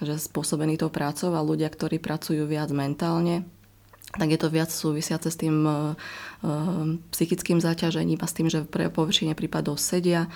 že 0.02 0.18
spôsobený 0.18 0.82
tou 0.82 0.90
prácou 0.90 1.30
a 1.30 1.46
ľudia, 1.46 1.70
ktorí 1.70 2.02
pracujú 2.02 2.42
viac 2.50 2.74
mentálne, 2.74 3.46
tak 4.12 4.28
je 4.28 4.38
to 4.40 4.52
viac 4.52 4.68
súvisiace 4.68 5.32
s 5.32 5.40
tým 5.40 5.64
uh, 5.64 5.96
psychickým 7.16 7.64
záťažením 7.64 8.20
a 8.20 8.26
s 8.28 8.36
tým, 8.36 8.48
že 8.52 8.68
pre 8.68 8.92
površine 8.92 9.32
prípadov 9.32 9.80
sedia. 9.80 10.28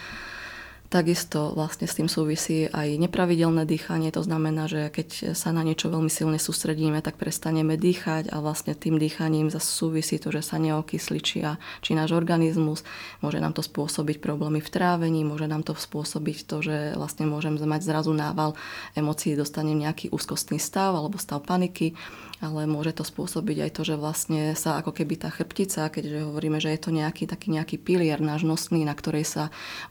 Takisto 0.96 1.52
vlastne 1.52 1.84
s 1.84 2.00
tým 2.00 2.08
súvisí 2.08 2.72
aj 2.72 2.96
nepravidelné 2.96 3.68
dýchanie, 3.68 4.08
to 4.08 4.24
znamená, 4.24 4.64
že 4.64 4.88
keď 4.88 5.36
sa 5.36 5.52
na 5.52 5.60
niečo 5.60 5.92
veľmi 5.92 6.08
silne 6.08 6.40
sústredíme, 6.40 7.04
tak 7.04 7.20
prestaneme 7.20 7.76
dýchať 7.76 8.32
a 8.32 8.40
vlastne 8.40 8.72
tým 8.72 8.96
dýchaním 8.96 9.52
zase 9.52 9.68
súvisí 9.68 10.16
to, 10.16 10.32
že 10.32 10.40
sa 10.40 10.56
neokysli 10.56 11.20
či, 11.20 11.44
náš 11.92 12.16
organizmus. 12.16 12.80
Môže 13.20 13.44
nám 13.44 13.52
to 13.52 13.60
spôsobiť 13.60 14.24
problémy 14.24 14.64
v 14.64 14.72
trávení, 14.72 15.20
môže 15.20 15.44
nám 15.44 15.68
to 15.68 15.76
spôsobiť 15.76 16.48
to, 16.48 16.64
že 16.64 16.76
vlastne 16.96 17.28
môžem 17.28 17.60
mať 17.60 17.84
zrazu 17.84 18.16
nával 18.16 18.56
emócií, 18.96 19.36
dostanem 19.36 19.76
nejaký 19.76 20.08
úzkostný 20.16 20.56
stav 20.56 20.96
alebo 20.96 21.20
stav 21.20 21.44
paniky 21.44 21.92
ale 22.40 22.68
môže 22.68 22.92
to 22.92 23.04
spôsobiť 23.04 23.68
aj 23.68 23.70
to, 23.72 23.82
že 23.84 23.94
vlastne 23.96 24.42
sa 24.52 24.80
ako 24.80 24.92
keby 24.92 25.16
tá 25.16 25.32
chrbtica, 25.32 25.88
keďže 25.88 26.28
hovoríme, 26.28 26.60
že 26.60 26.72
je 26.76 26.80
to 26.80 26.90
nejaký 26.92 27.24
taký 27.24 27.48
nejaký 27.48 27.76
pilier 27.80 28.20
náš 28.20 28.44
nosný, 28.44 28.84
na 28.84 28.92
ktorej 28.92 29.24
sa 29.24 29.44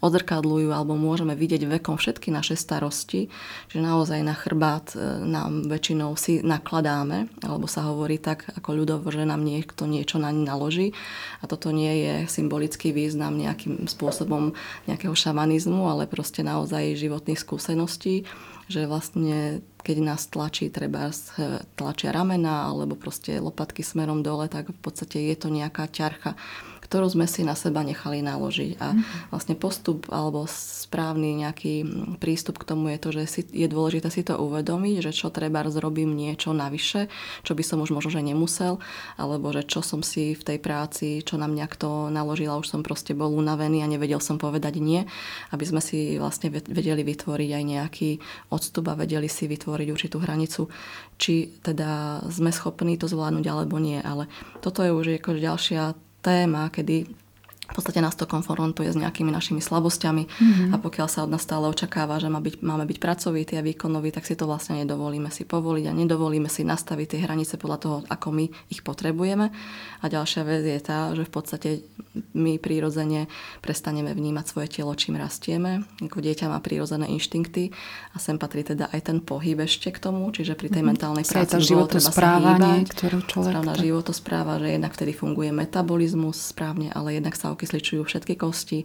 odzrkadľujú 0.05 0.69
alebo 0.69 0.93
môžeme 0.95 1.37
vidieť 1.37 1.67
vekom 1.79 1.99
všetky 1.99 2.33
naše 2.33 2.57
starosti, 2.57 3.29
že 3.69 3.77
naozaj 3.79 4.19
na 4.25 4.33
chrbát 4.35 4.95
e, 4.95 5.23
nám 5.23 5.69
väčšinou 5.69 6.17
si 6.17 6.41
nakladáme, 6.41 7.29
alebo 7.45 7.69
sa 7.69 7.87
hovorí 7.87 8.19
tak 8.19 8.49
ako 8.57 8.69
ľudovo, 8.73 9.07
že 9.13 9.27
nám 9.27 9.45
niekto 9.45 9.85
niečo 9.85 10.17
na 10.17 10.33
naloží. 10.33 10.95
A 11.39 11.47
toto 11.47 11.69
nie 11.69 12.07
je 12.07 12.13
symbolický 12.31 12.95
význam 12.95 13.37
nejakým 13.37 13.85
spôsobom 13.85 14.55
nejakého 14.89 15.13
šamanizmu, 15.13 15.85
ale 15.85 16.09
proste 16.09 16.41
naozaj 16.41 16.97
životných 16.97 17.39
skúseností 17.39 18.27
že 18.65 18.89
vlastne 18.89 19.61
keď 19.85 19.97
nás 20.01 20.25
tlačí, 20.25 20.73
treba 20.73 21.13
tlačia 21.77 22.09
ramena 22.09 22.65
alebo 22.65 22.97
proste 22.97 23.37
lopatky 23.37 23.85
smerom 23.85 24.25
dole, 24.25 24.49
tak 24.49 24.73
v 24.73 24.79
podstate 24.81 25.21
je 25.29 25.37
to 25.37 25.53
nejaká 25.53 25.85
ťarcha 25.85 26.33
ktorú 26.95 27.11
sme 27.11 27.27
si 27.27 27.43
na 27.43 27.59
seba 27.59 27.83
nechali 27.83 28.23
naložiť. 28.23 28.79
A 28.79 28.95
mhm. 28.95 29.03
vlastne 29.35 29.59
postup 29.59 30.07
alebo 30.07 30.47
správny 30.47 31.43
nejaký 31.43 31.83
prístup 32.23 32.55
k 32.55 32.71
tomu 32.71 32.95
je 32.95 32.99
to, 33.03 33.09
že 33.11 33.23
si, 33.27 33.41
je 33.43 33.67
dôležité 33.67 34.07
si 34.07 34.23
to 34.23 34.39
uvedomiť, 34.39 35.03
že 35.03 35.11
čo 35.11 35.27
treba 35.27 35.67
zrobím 35.67 36.15
niečo 36.15 36.55
navyše, 36.55 37.11
čo 37.43 37.51
by 37.51 37.63
som 37.67 37.83
už 37.83 37.91
možno, 37.91 38.15
že 38.15 38.23
nemusel, 38.23 38.79
alebo 39.19 39.51
že 39.51 39.67
čo 39.67 39.83
som 39.83 39.99
si 40.07 40.39
v 40.39 40.43
tej 40.45 40.57
práci, 40.63 41.19
čo 41.19 41.35
nám 41.35 41.51
nejak 41.51 41.75
to 41.75 42.07
naložila, 42.07 42.55
už 42.55 42.71
som 42.71 42.79
proste 42.79 43.11
bol 43.11 43.35
unavený 43.35 43.83
a 43.83 43.91
nevedel 43.91 44.23
som 44.23 44.39
povedať 44.39 44.79
nie, 44.79 45.03
aby 45.51 45.65
sme 45.67 45.83
si 45.83 46.15
vlastne 46.15 46.47
vedeli 46.47 47.03
vytvoriť 47.03 47.49
aj 47.51 47.63
nejaký 47.65 48.09
odstup 48.55 48.87
a 48.87 48.95
vedeli 48.95 49.27
si 49.27 49.51
vytvoriť 49.51 49.87
určitú 49.91 50.23
hranicu, 50.23 50.71
či 51.19 51.59
teda 51.59 52.23
sme 52.31 52.55
schopní 52.55 52.95
to 52.95 53.11
zvládnuť 53.11 53.45
alebo 53.51 53.83
nie. 53.83 53.99
Ale 53.99 54.31
toto 54.63 54.79
je 54.79 54.95
už 54.95 55.19
ako 55.19 55.35
ďalšia 55.35 56.04
téma, 56.25 56.69
kedy 56.69 57.05
v 57.65 57.73
podstate 57.73 57.99
nás 58.01 58.13
to 58.13 58.29
konfrontuje 58.29 58.93
s 58.93 58.97
nejakými 58.97 59.33
našimi 59.33 59.59
slabosťami 59.59 60.23
mm-hmm. 60.25 60.69
a 60.73 60.75
pokiaľ 60.77 61.07
sa 61.09 61.25
od 61.25 61.33
nás 61.33 61.41
stále 61.41 61.65
očakáva, 61.65 62.21
že 62.21 62.29
má 62.29 62.37
byť, 62.39 62.61
máme 62.61 62.85
byť 62.85 62.97
pracovití 63.01 63.57
a 63.57 63.65
výkonoví, 63.65 64.13
tak 64.13 64.29
si 64.29 64.37
to 64.37 64.45
vlastne 64.45 64.81
nedovolíme 64.85 65.29
si 65.33 65.43
povoliť 65.43 65.85
a 65.89 65.97
nedovolíme 65.97 66.47
si 66.47 66.61
nastaviť 66.61 67.17
tie 67.17 67.19
hranice 67.25 67.57
podľa 67.57 67.77
toho, 67.81 67.97
ako 68.05 68.27
my 68.31 68.45
ich 68.69 68.85
potrebujeme. 68.85 69.49
A 70.01 70.05
ďalšia 70.05 70.41
vec 70.45 70.61
je 70.61 70.79
tá, 70.83 71.09
že 71.17 71.25
v 71.25 71.31
podstate 71.33 71.69
my 72.37 72.61
prírodzene 72.61 73.25
prestaneme 73.65 74.13
vnímať 74.13 74.45
svoje 74.45 74.67
telo, 74.69 74.93
čím 74.93 75.17
rastieme. 75.17 75.83
Ako 76.05 76.21
dieťa 76.21 76.51
má 76.51 76.61
prírodzené 76.61 77.09
inštinkty 77.09 77.73
a 78.13 78.17
sem 78.21 78.37
patrí 78.37 78.61
teda 78.61 78.93
aj 78.93 79.09
ten 79.09 79.17
pohyb 79.19 79.57
ešte 79.65 79.89
k 79.89 79.97
tomu, 79.97 80.29
čiže 80.29 80.53
pri 80.53 80.69
tej 80.69 80.85
mm-hmm. 80.85 80.89
mentálnej 80.93 81.25
práci 81.25 81.51
sa 81.51 81.59
hýbať. 81.59 82.93
Ktorú 82.93 83.19
človek... 83.25 83.51
Správna 83.55 83.73
životospráva, 83.75 84.53
že 84.61 84.67
jednak 84.75 84.91
vtedy 84.93 85.11
funguje 85.15 85.49
metabolizmus 85.51 86.37
správne, 86.53 86.91
ale 86.93 87.17
jednak 87.17 87.33
sa 87.35 87.54
okysličujú 87.55 88.03
všetky 88.03 88.35
kosti 88.35 88.83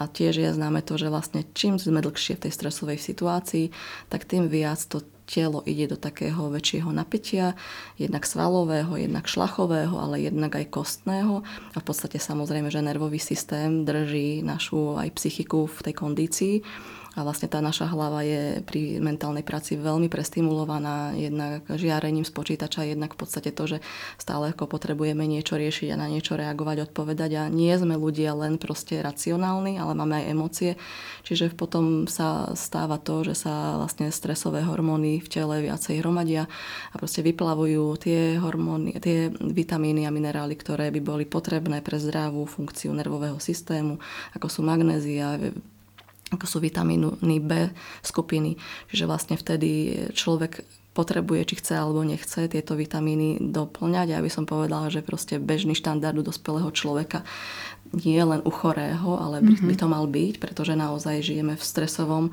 a 0.00 0.08
tiež 0.08 0.40
je 0.40 0.50
známe 0.56 0.80
to, 0.80 0.96
že 0.96 1.12
vlastne 1.12 1.44
čím 1.52 1.76
sme 1.76 2.00
dlhšie 2.00 2.40
v 2.40 2.48
tej 2.48 2.52
stresovej 2.56 2.96
situácii, 2.96 3.68
tak 4.08 4.24
tým 4.24 4.48
viac 4.48 4.80
to 4.88 5.04
telo 5.30 5.62
ide 5.62 5.94
do 5.94 5.94
takého 5.94 6.50
väčšieho 6.50 6.90
napätia, 6.90 7.54
jednak 7.94 8.26
svalového, 8.26 8.90
jednak 8.98 9.30
šlachového, 9.30 9.94
ale 9.94 10.26
jednak 10.26 10.58
aj 10.58 10.74
kostného. 10.74 11.46
A 11.46 11.78
v 11.78 11.84
podstate 11.86 12.18
samozrejme, 12.18 12.66
že 12.66 12.82
nervový 12.82 13.22
systém 13.22 13.86
drží 13.86 14.42
našu 14.42 14.98
aj 14.98 15.14
psychiku 15.14 15.70
v 15.70 15.78
tej 15.86 15.94
kondícii. 15.94 16.54
A 17.18 17.26
vlastne 17.26 17.50
tá 17.50 17.58
naša 17.58 17.90
hlava 17.90 18.22
je 18.22 18.62
pri 18.62 19.02
mentálnej 19.02 19.42
práci 19.42 19.74
veľmi 19.74 20.06
prestimulovaná 20.06 21.10
jednak 21.18 21.66
žiarením 21.66 22.22
z 22.22 22.30
počítača, 22.30 22.86
jednak 22.86 23.18
v 23.18 23.26
podstate 23.26 23.50
to, 23.50 23.66
že 23.66 23.78
stále 24.14 24.54
ako 24.54 24.70
potrebujeme 24.70 25.26
niečo 25.26 25.58
riešiť 25.58 25.90
a 25.90 25.98
na 25.98 26.06
niečo 26.06 26.38
reagovať, 26.38 26.86
odpovedať 26.86 27.30
a 27.34 27.42
nie 27.50 27.74
sme 27.74 27.98
ľudia 27.98 28.30
len 28.38 28.62
proste 28.62 29.02
racionálni, 29.02 29.82
ale 29.82 29.98
máme 29.98 30.22
aj 30.22 30.28
emócie. 30.30 30.72
Čiže 31.26 31.50
potom 31.58 32.06
sa 32.06 32.54
stáva 32.54 33.02
to, 33.02 33.26
že 33.26 33.34
sa 33.34 33.82
vlastne 33.82 34.14
stresové 34.14 34.62
hormóny 34.62 35.18
v 35.18 35.26
tele 35.26 35.66
viacej 35.66 35.98
hromadia 35.98 36.46
a 36.90 36.94
proste 36.94 37.26
vyplavujú 37.26 37.90
tie 37.98 38.38
hormóny, 38.38 39.02
tie 39.02 39.34
vitamíny 39.34 40.06
a 40.06 40.14
minerály, 40.14 40.54
ktoré 40.54 40.94
by 40.94 41.00
boli 41.02 41.24
potrebné 41.26 41.82
pre 41.82 41.98
zdravú 41.98 42.46
funkciu 42.46 42.94
nervového 42.94 43.42
systému, 43.42 43.98
ako 44.38 44.46
sú 44.46 44.60
magnézia, 44.62 45.34
ako 46.30 46.46
sú 46.46 46.58
vitamíny 46.62 47.38
B 47.42 47.70
skupiny. 48.02 48.56
Čiže 48.90 49.04
vlastne 49.10 49.36
vtedy 49.36 49.94
človek 50.14 50.62
potrebuje, 50.90 51.46
či 51.46 51.54
chce 51.62 51.74
alebo 51.78 52.02
nechce 52.02 52.50
tieto 52.50 52.74
vitamíny 52.74 53.38
doplňať. 53.38 54.06
Ja 54.10 54.18
by 54.18 54.30
som 54.30 54.44
povedala, 54.46 54.90
že 54.90 55.06
proste 55.06 55.38
bežný 55.38 55.78
štandard 55.78 56.18
dospelého 56.18 56.70
človeka 56.74 57.22
nie 57.92 58.22
len 58.22 58.40
u 58.46 58.52
chorého, 58.54 59.18
ale 59.18 59.42
by, 59.42 59.52
mm-hmm. 59.58 59.68
by 59.70 59.74
to 59.74 59.86
mal 59.90 60.04
byť, 60.06 60.34
pretože 60.38 60.78
naozaj 60.78 61.22
žijeme 61.22 61.58
v 61.58 61.64
stresovom 61.64 62.30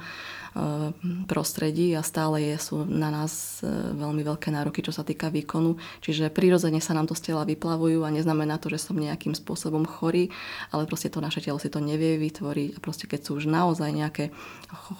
Eh, 0.57 0.89
prostredí 1.29 1.93
a 1.93 2.01
stále 2.01 2.41
je, 2.49 2.55
sú 2.57 2.81
na 2.89 3.13
nás 3.13 3.61
eh, 3.61 3.69
veľmi 3.93 4.25
veľké 4.25 4.49
nároky, 4.49 4.81
čo 4.81 4.89
sa 4.89 5.05
týka 5.05 5.29
výkonu. 5.29 5.77
Čiže 6.01 6.33
prirodzene 6.33 6.81
sa 6.81 6.97
nám 6.97 7.05
to 7.05 7.13
z 7.13 7.29
tela 7.29 7.45
vyplavujú 7.45 8.01
a 8.01 8.09
neznamená 8.09 8.57
to, 8.57 8.73
že 8.73 8.81
som 8.81 8.97
nejakým 8.97 9.37
spôsobom 9.37 9.85
chorý, 9.85 10.33
ale 10.73 10.89
proste 10.89 11.13
to 11.13 11.21
naše 11.21 11.45
telo 11.45 11.61
si 11.61 11.69
to 11.69 11.77
nevie 11.77 12.17
vytvoriť 12.17 12.73
a 12.73 12.81
proste 12.81 13.05
keď 13.05 13.19
sú 13.21 13.37
už 13.37 13.45
naozaj 13.45 13.93
nejaké 13.93 14.33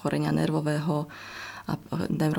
chorenia 0.06 0.30
nervového 0.30 1.10
a 1.68 1.76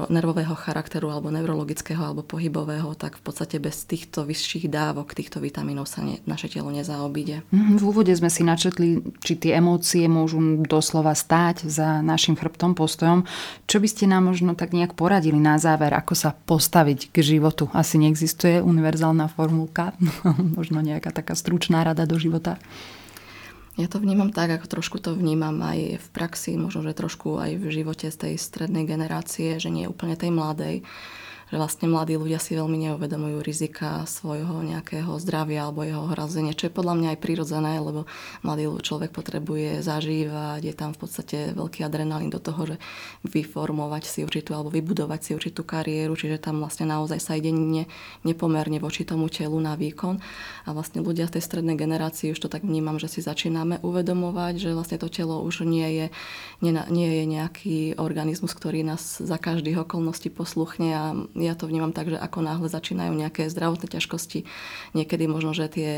nervového 0.09 0.57
charakteru 0.57 1.13
alebo 1.13 1.29
neurologického 1.29 2.01
alebo 2.01 2.25
pohybového, 2.25 2.97
tak 2.97 3.21
v 3.21 3.23
podstate 3.29 3.61
bez 3.61 3.85
týchto 3.85 4.25
vyšších 4.25 4.73
dávok 4.73 5.13
týchto 5.13 5.37
vitamínov 5.45 5.85
sa 5.85 6.01
ne, 6.01 6.17
naše 6.25 6.49
telo 6.49 6.73
nezaobíde. 6.73 7.45
Mhm, 7.53 7.77
v 7.77 7.83
úvode 7.85 8.13
sme 8.17 8.33
si 8.33 8.41
načetli, 8.41 9.05
či 9.21 9.37
tie 9.37 9.61
emócie 9.61 10.09
môžu 10.09 10.65
doslova 10.65 11.13
stáť 11.13 11.69
za 11.69 12.01
našim 12.01 12.41
chrbtom, 12.41 12.73
postojom. 12.73 13.29
Čo 13.69 13.85
by 13.85 13.89
ste 13.93 14.05
nám 14.09 14.33
možno 14.33 14.57
tak 14.57 14.73
nejak 14.73 14.97
poradili 14.97 15.37
na 15.37 15.61
záver, 15.61 15.93
ako 15.93 16.17
sa 16.17 16.33
postaviť 16.33 17.13
k 17.13 17.17
životu? 17.21 17.69
Asi 17.77 18.01
neexistuje 18.01 18.65
univerzálna 18.65 19.29
formulka, 19.29 19.93
možno 20.59 20.81
nejaká 20.81 21.13
taká 21.13 21.37
stručná 21.37 21.85
rada 21.85 22.09
do 22.09 22.17
života. 22.17 22.57
Ja 23.79 23.87
to 23.87 24.03
vnímam 24.03 24.35
tak, 24.35 24.51
ako 24.51 24.67
trošku 24.67 24.99
to 24.99 25.15
vnímam 25.15 25.55
aj 25.63 26.03
v 26.03 26.09
praxi, 26.11 26.59
možno, 26.59 26.83
že 26.83 26.99
trošku 26.99 27.39
aj 27.39 27.63
v 27.63 27.65
živote 27.71 28.11
z 28.11 28.17
tej 28.19 28.35
strednej 28.35 28.83
generácie, 28.83 29.55
že 29.63 29.71
nie 29.71 29.87
úplne 29.87 30.19
tej 30.19 30.35
mladej 30.35 30.83
že 31.49 31.57
vlastne 31.57 31.89
mladí 31.89 32.21
ľudia 32.21 32.37
si 32.37 32.53
veľmi 32.53 32.77
neuvedomujú 32.89 33.41
rizika 33.41 34.05
svojho 34.05 34.61
nejakého 34.61 35.09
zdravia 35.17 35.65
alebo 35.69 35.85
jeho 35.85 36.05
hrazenia, 36.13 36.53
čo 36.53 36.69
je 36.69 36.77
podľa 36.77 36.95
mňa 37.01 37.09
aj 37.17 37.19
prirodzené, 37.25 37.73
lebo 37.81 38.05
mladý 38.45 38.69
človek 38.85 39.11
potrebuje 39.11 39.81
zažívať, 39.81 40.61
je 40.61 40.75
tam 40.77 40.93
v 40.93 41.01
podstate 41.01 41.57
veľký 41.57 41.89
adrenalín 41.89 42.29
do 42.29 42.37
toho, 42.37 42.75
že 42.75 42.77
vyformovať 43.25 44.05
si 44.05 44.21
určitú 44.29 44.53
alebo 44.53 44.69
vybudovať 44.69 45.21
si 45.25 45.31
určitú 45.33 45.65
kariéru, 45.65 46.13
čiže 46.15 46.37
tam 46.37 46.61
vlastne 46.61 46.85
naozaj 46.85 47.19
sa 47.19 47.33
ide 47.33 47.49
ne, 47.49 47.89
nepomerne 48.29 48.77
voči 48.77 49.09
tomu 49.09 49.33
telu 49.33 49.57
na 49.57 49.73
výkon. 49.73 50.21
A 50.69 50.77
vlastne 50.77 51.01
ľudia 51.01 51.25
z 51.33 51.41
tej 51.41 51.43
strednej 51.49 51.81
generácii 51.81 52.37
už 52.37 52.45
to 52.45 52.53
tak 52.53 52.61
vnímam, 52.61 53.01
že 53.01 53.09
si 53.09 53.21
začíname 53.25 53.81
uvedomovať, 53.81 54.61
že 54.61 54.77
vlastne 54.77 55.01
to 55.01 55.09
telo 55.09 55.41
už 55.41 55.65
nie 55.65 55.89
je, 55.97 56.07
nie, 56.61 56.73
nie 56.93 57.09
je 57.09 57.25
nejaký 57.25 57.79
organizmus, 57.97 58.53
ktorý 58.53 58.85
nás 58.85 59.17
za 59.19 59.41
každých 59.41 59.89
okolností 59.89 60.29
posluchne 60.29 60.91
a 60.93 61.05
ja 61.41 61.55
to 61.55 61.71
vnímam 61.71 61.95
tak, 61.95 62.11
že 62.11 62.19
ako 62.19 62.43
náhle 62.43 62.69
začínajú 62.69 63.13
nejaké 63.15 63.47
zdravotné 63.49 63.87
ťažkosti, 63.89 64.45
niekedy 64.95 65.25
možno, 65.31 65.55
že 65.55 65.71
tie 65.71 65.91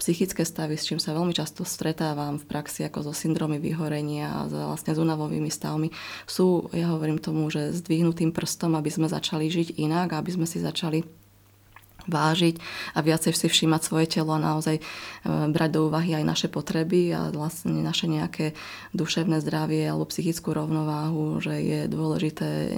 psychické 0.00 0.42
stavy, 0.42 0.80
s 0.80 0.88
čím 0.88 1.00
sa 1.00 1.12
veľmi 1.12 1.36
často 1.36 1.62
stretávam 1.62 2.40
v 2.40 2.48
praxi, 2.48 2.84
ako 2.86 3.10
so 3.10 3.12
syndromy 3.12 3.60
vyhorenia 3.60 4.44
a 4.44 4.72
vlastne 4.72 4.96
s 4.96 5.02
unavovými 5.02 5.52
stavmi, 5.52 5.92
sú, 6.24 6.72
ja 6.72 6.90
hovorím 6.92 7.20
tomu, 7.20 7.48
že 7.52 7.76
zdvihnutým 7.76 8.32
prstom, 8.32 8.74
aby 8.74 8.88
sme 8.88 9.06
začali 9.06 9.48
žiť 9.48 9.76
inak, 9.78 10.16
aby 10.16 10.30
sme 10.32 10.46
si 10.48 10.62
začali 10.62 11.25
vážiť 12.06 12.58
a 12.94 13.02
viacej 13.02 13.32
si 13.34 13.46
všímať 13.46 13.80
svoje 13.82 14.06
telo 14.06 14.34
a 14.34 14.42
naozaj 14.42 14.78
e, 14.78 14.82
brať 15.26 15.70
do 15.76 15.80
úvahy 15.90 16.16
aj 16.16 16.24
naše 16.24 16.48
potreby 16.48 17.12
a 17.12 17.30
vlastne 17.30 17.82
naše 17.82 18.08
nejaké 18.08 18.56
duševné 18.94 19.42
zdravie 19.42 19.84
alebo 19.86 20.08
psychickú 20.08 20.54
rovnováhu, 20.54 21.38
že 21.42 21.54
je 21.60 21.80
dôležité 21.90 22.48
e, 22.48 22.70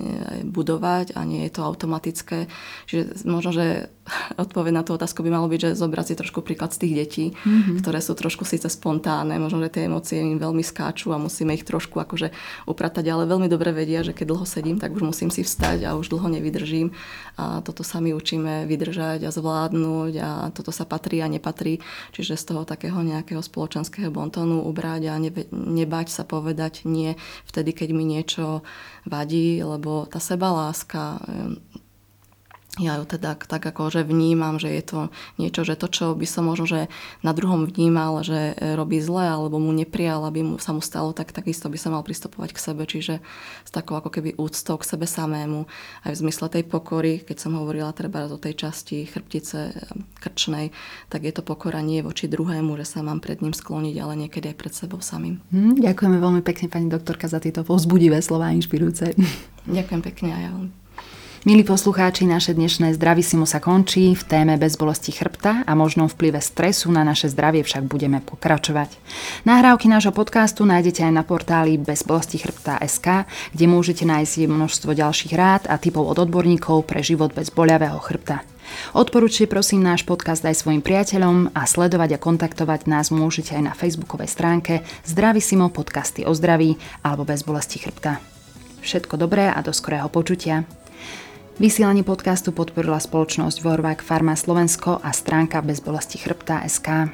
budovať 0.49 1.15
a 1.15 1.25
nie 1.29 1.47
je 1.47 1.53
to 1.55 1.63
automatické. 1.65 2.51
Čiže 2.89 3.25
možno, 3.29 3.51
že 3.55 3.67
odpoveď 4.43 4.73
na 4.73 4.83
tú 4.85 4.97
otázku 4.97 5.21
by 5.23 5.31
malo 5.31 5.47
byť, 5.47 5.61
že 5.61 5.79
zobrať 5.79 6.07
si 6.13 6.15
trošku 6.19 6.41
príklad 6.41 6.73
z 6.73 6.85
tých 6.85 6.95
detí, 6.95 7.27
mm-hmm. 7.33 7.79
ktoré 7.81 8.01
sú 8.01 8.17
trošku 8.17 8.45
síce 8.49 8.67
spontánne, 8.67 9.37
možno, 9.37 9.63
že 9.65 9.79
tie 9.79 9.87
emócie 9.87 10.21
im 10.21 10.41
veľmi 10.41 10.65
skáču 10.65 11.13
a 11.13 11.21
musíme 11.21 11.55
ich 11.55 11.65
trošku 11.65 12.01
akože 12.01 12.33
upratať, 12.67 13.05
ale 13.09 13.29
veľmi 13.29 13.49
dobre 13.51 13.71
vedia, 13.73 14.01
že 14.05 14.17
keď 14.17 14.27
dlho 14.35 14.47
sedím, 14.49 14.77
tak 14.81 14.95
už 14.97 15.05
musím 15.05 15.31
si 15.31 15.45
vstať 15.45 15.85
a 15.89 15.97
už 15.97 16.11
dlho 16.13 16.29
nevydržím. 16.33 16.93
A 17.39 17.63
toto 17.63 17.87
sa 17.87 18.03
my 18.03 18.13
učíme 18.17 18.67
vydržať 18.67 19.18
a 19.25 19.35
zvládnuť 19.35 20.13
a 20.21 20.31
toto 20.55 20.71
sa 20.71 20.85
patrí 20.85 21.25
a 21.25 21.31
nepatrí. 21.31 21.81
Čiže 22.15 22.39
z 22.39 22.45
toho 22.55 22.63
takého 22.69 23.01
nejakého 23.01 23.43
spoločenského 23.43 24.13
bontónu 24.13 24.63
ubrať 24.69 25.03
a 25.11 25.15
nebať 25.51 26.07
sa 26.13 26.23
povedať 26.29 26.85
nie 26.85 27.17
vtedy, 27.49 27.73
keď 27.75 27.89
mi 27.97 28.05
niečo 28.05 28.63
vadí, 29.09 29.59
lebo 29.65 30.07
tá 30.07 30.21
sebaláska 30.21 31.19
ja 32.77 33.01
ju 33.01 33.05
teda 33.09 33.35
tak 33.41 33.65
ako, 33.65 33.89
že 33.89 34.05
vnímam, 34.05 34.61
že 34.61 34.69
je 34.69 34.85
to 34.85 34.99
niečo, 35.41 35.65
že 35.65 35.75
to, 35.75 35.89
čo 35.89 36.13
by 36.13 36.29
som 36.29 36.47
možno, 36.47 36.69
že 36.69 36.81
na 37.25 37.33
druhom 37.33 37.65
vnímal, 37.65 38.21
že 38.21 38.55
robí 38.77 39.01
zle, 39.01 39.25
alebo 39.25 39.57
mu 39.57 39.73
neprijal, 39.73 40.23
aby 40.29 40.45
mu, 40.45 40.55
sa 40.61 40.77
mu 40.77 40.85
stalo, 40.85 41.17
tak 41.17 41.33
takisto 41.33 41.73
by 41.73 41.81
sa 41.81 41.89
mal 41.89 42.05
pristupovať 42.05 42.53
k 42.53 42.63
sebe, 42.63 42.83
čiže 42.85 43.25
s 43.65 43.71
takou 43.73 43.97
ako 43.97 44.13
keby 44.13 44.37
úctou 44.37 44.77
k 44.77 44.85
sebe 44.85 45.09
samému, 45.09 45.65
aj 46.07 46.13
v 46.13 46.21
zmysle 46.23 46.47
tej 46.53 46.65
pokory, 46.69 47.25
keď 47.25 47.37
som 47.49 47.57
hovorila 47.57 47.91
treba 47.97 48.29
do 48.29 48.37
tej 48.37 48.69
časti 48.69 49.09
chrbtice 49.09 49.75
krčnej, 50.21 50.71
tak 51.09 51.25
je 51.25 51.33
to 51.33 51.41
pokora 51.41 51.81
nie 51.81 52.05
voči 52.05 52.29
druhému, 52.29 52.77
že 52.79 52.85
sa 52.85 53.01
mám 53.01 53.19
pred 53.25 53.41
ním 53.41 53.57
skloniť, 53.57 53.97
ale 53.97 54.29
niekedy 54.29 54.53
aj 54.53 54.57
pred 54.61 54.75
sebou 54.77 55.01
samým. 55.01 55.41
Hm, 55.51 55.83
ďakujeme 55.83 56.21
veľmi 56.21 56.43
pekne, 56.45 56.69
pani 56.71 56.87
doktorka, 56.93 57.27
za 57.33 57.41
tieto 57.43 57.65
povzbudivé 57.65 58.21
slova 58.23 58.55
inšpirujúce. 58.55 59.17
Ďakujem 59.67 60.03
pekne 60.05 60.31
aj 60.37 60.45
ja. 60.47 60.53
Milí 61.49 61.65
poslucháči, 61.65 62.29
naše 62.29 62.53
dnešné 62.53 62.93
Zdravisimo 62.93 63.49
sa 63.49 63.57
končí. 63.57 64.13
V 64.13 64.21
téme 64.21 64.61
bezbolesti 64.61 65.17
chrbta 65.17 65.65
a 65.65 65.73
možnom 65.73 66.05
vplyve 66.05 66.45
stresu 66.45 66.93
na 66.93 67.09
naše 67.09 67.33
zdravie 67.33 67.65
však 67.65 67.89
budeme 67.89 68.21
pokračovať. 68.21 68.93
Nahrávky 69.49 69.89
nášho 69.89 70.13
podcastu 70.13 70.69
nájdete 70.69 71.09
aj 71.09 71.13
na 71.17 71.25
portáli 71.25 71.81
bezbolesti 71.81 72.37
chrbta.sk, 72.37 73.25
kde 73.57 73.65
môžete 73.65 74.05
nájsť 74.05 74.45
množstvo 74.45 74.93
ďalších 74.93 75.33
rád 75.33 75.73
a 75.73 75.81
typov 75.81 76.13
od 76.13 76.21
odborníkov 76.21 76.85
pre 76.85 77.01
život 77.01 77.33
bez 77.33 77.49
boľavého 77.49 77.97
chrbta. 77.97 78.45
Odporúčte 78.93 79.49
prosím 79.49 79.81
náš 79.81 80.05
podcast 80.05 80.45
aj 80.45 80.53
svojim 80.53 80.85
priateľom 80.85 81.57
a 81.57 81.65
sledovať 81.65 82.21
a 82.21 82.23
kontaktovať 82.29 82.85
nás 82.93 83.09
môžete 83.09 83.57
aj 83.57 83.63
na 83.65 83.73
facebookovej 83.73 84.29
stránke 84.29 84.85
Zdravisimo 85.09 85.73
podcasty 85.73 86.29
o 86.29 86.33
zdraví 86.37 86.77
alebo 87.01 87.25
bez 87.25 87.41
bolesti 87.41 87.81
chrbta. 87.81 88.21
Všetko 88.85 89.17
dobré 89.17 89.49
a 89.49 89.65
do 89.65 89.73
skorého 89.73 90.13
počutia. 90.13 90.69
Vysielanie 91.59 92.07
podcastu 92.07 92.55
podporila 92.55 93.03
spoločnosť 93.03 93.67
Vorvák 93.67 93.99
Farma 93.99 94.39
Slovensko 94.39 95.03
a 95.03 95.11
stránka 95.11 95.59
bezbolesti 95.59 96.15
chrbta 96.23 96.63
SK. 96.63 97.11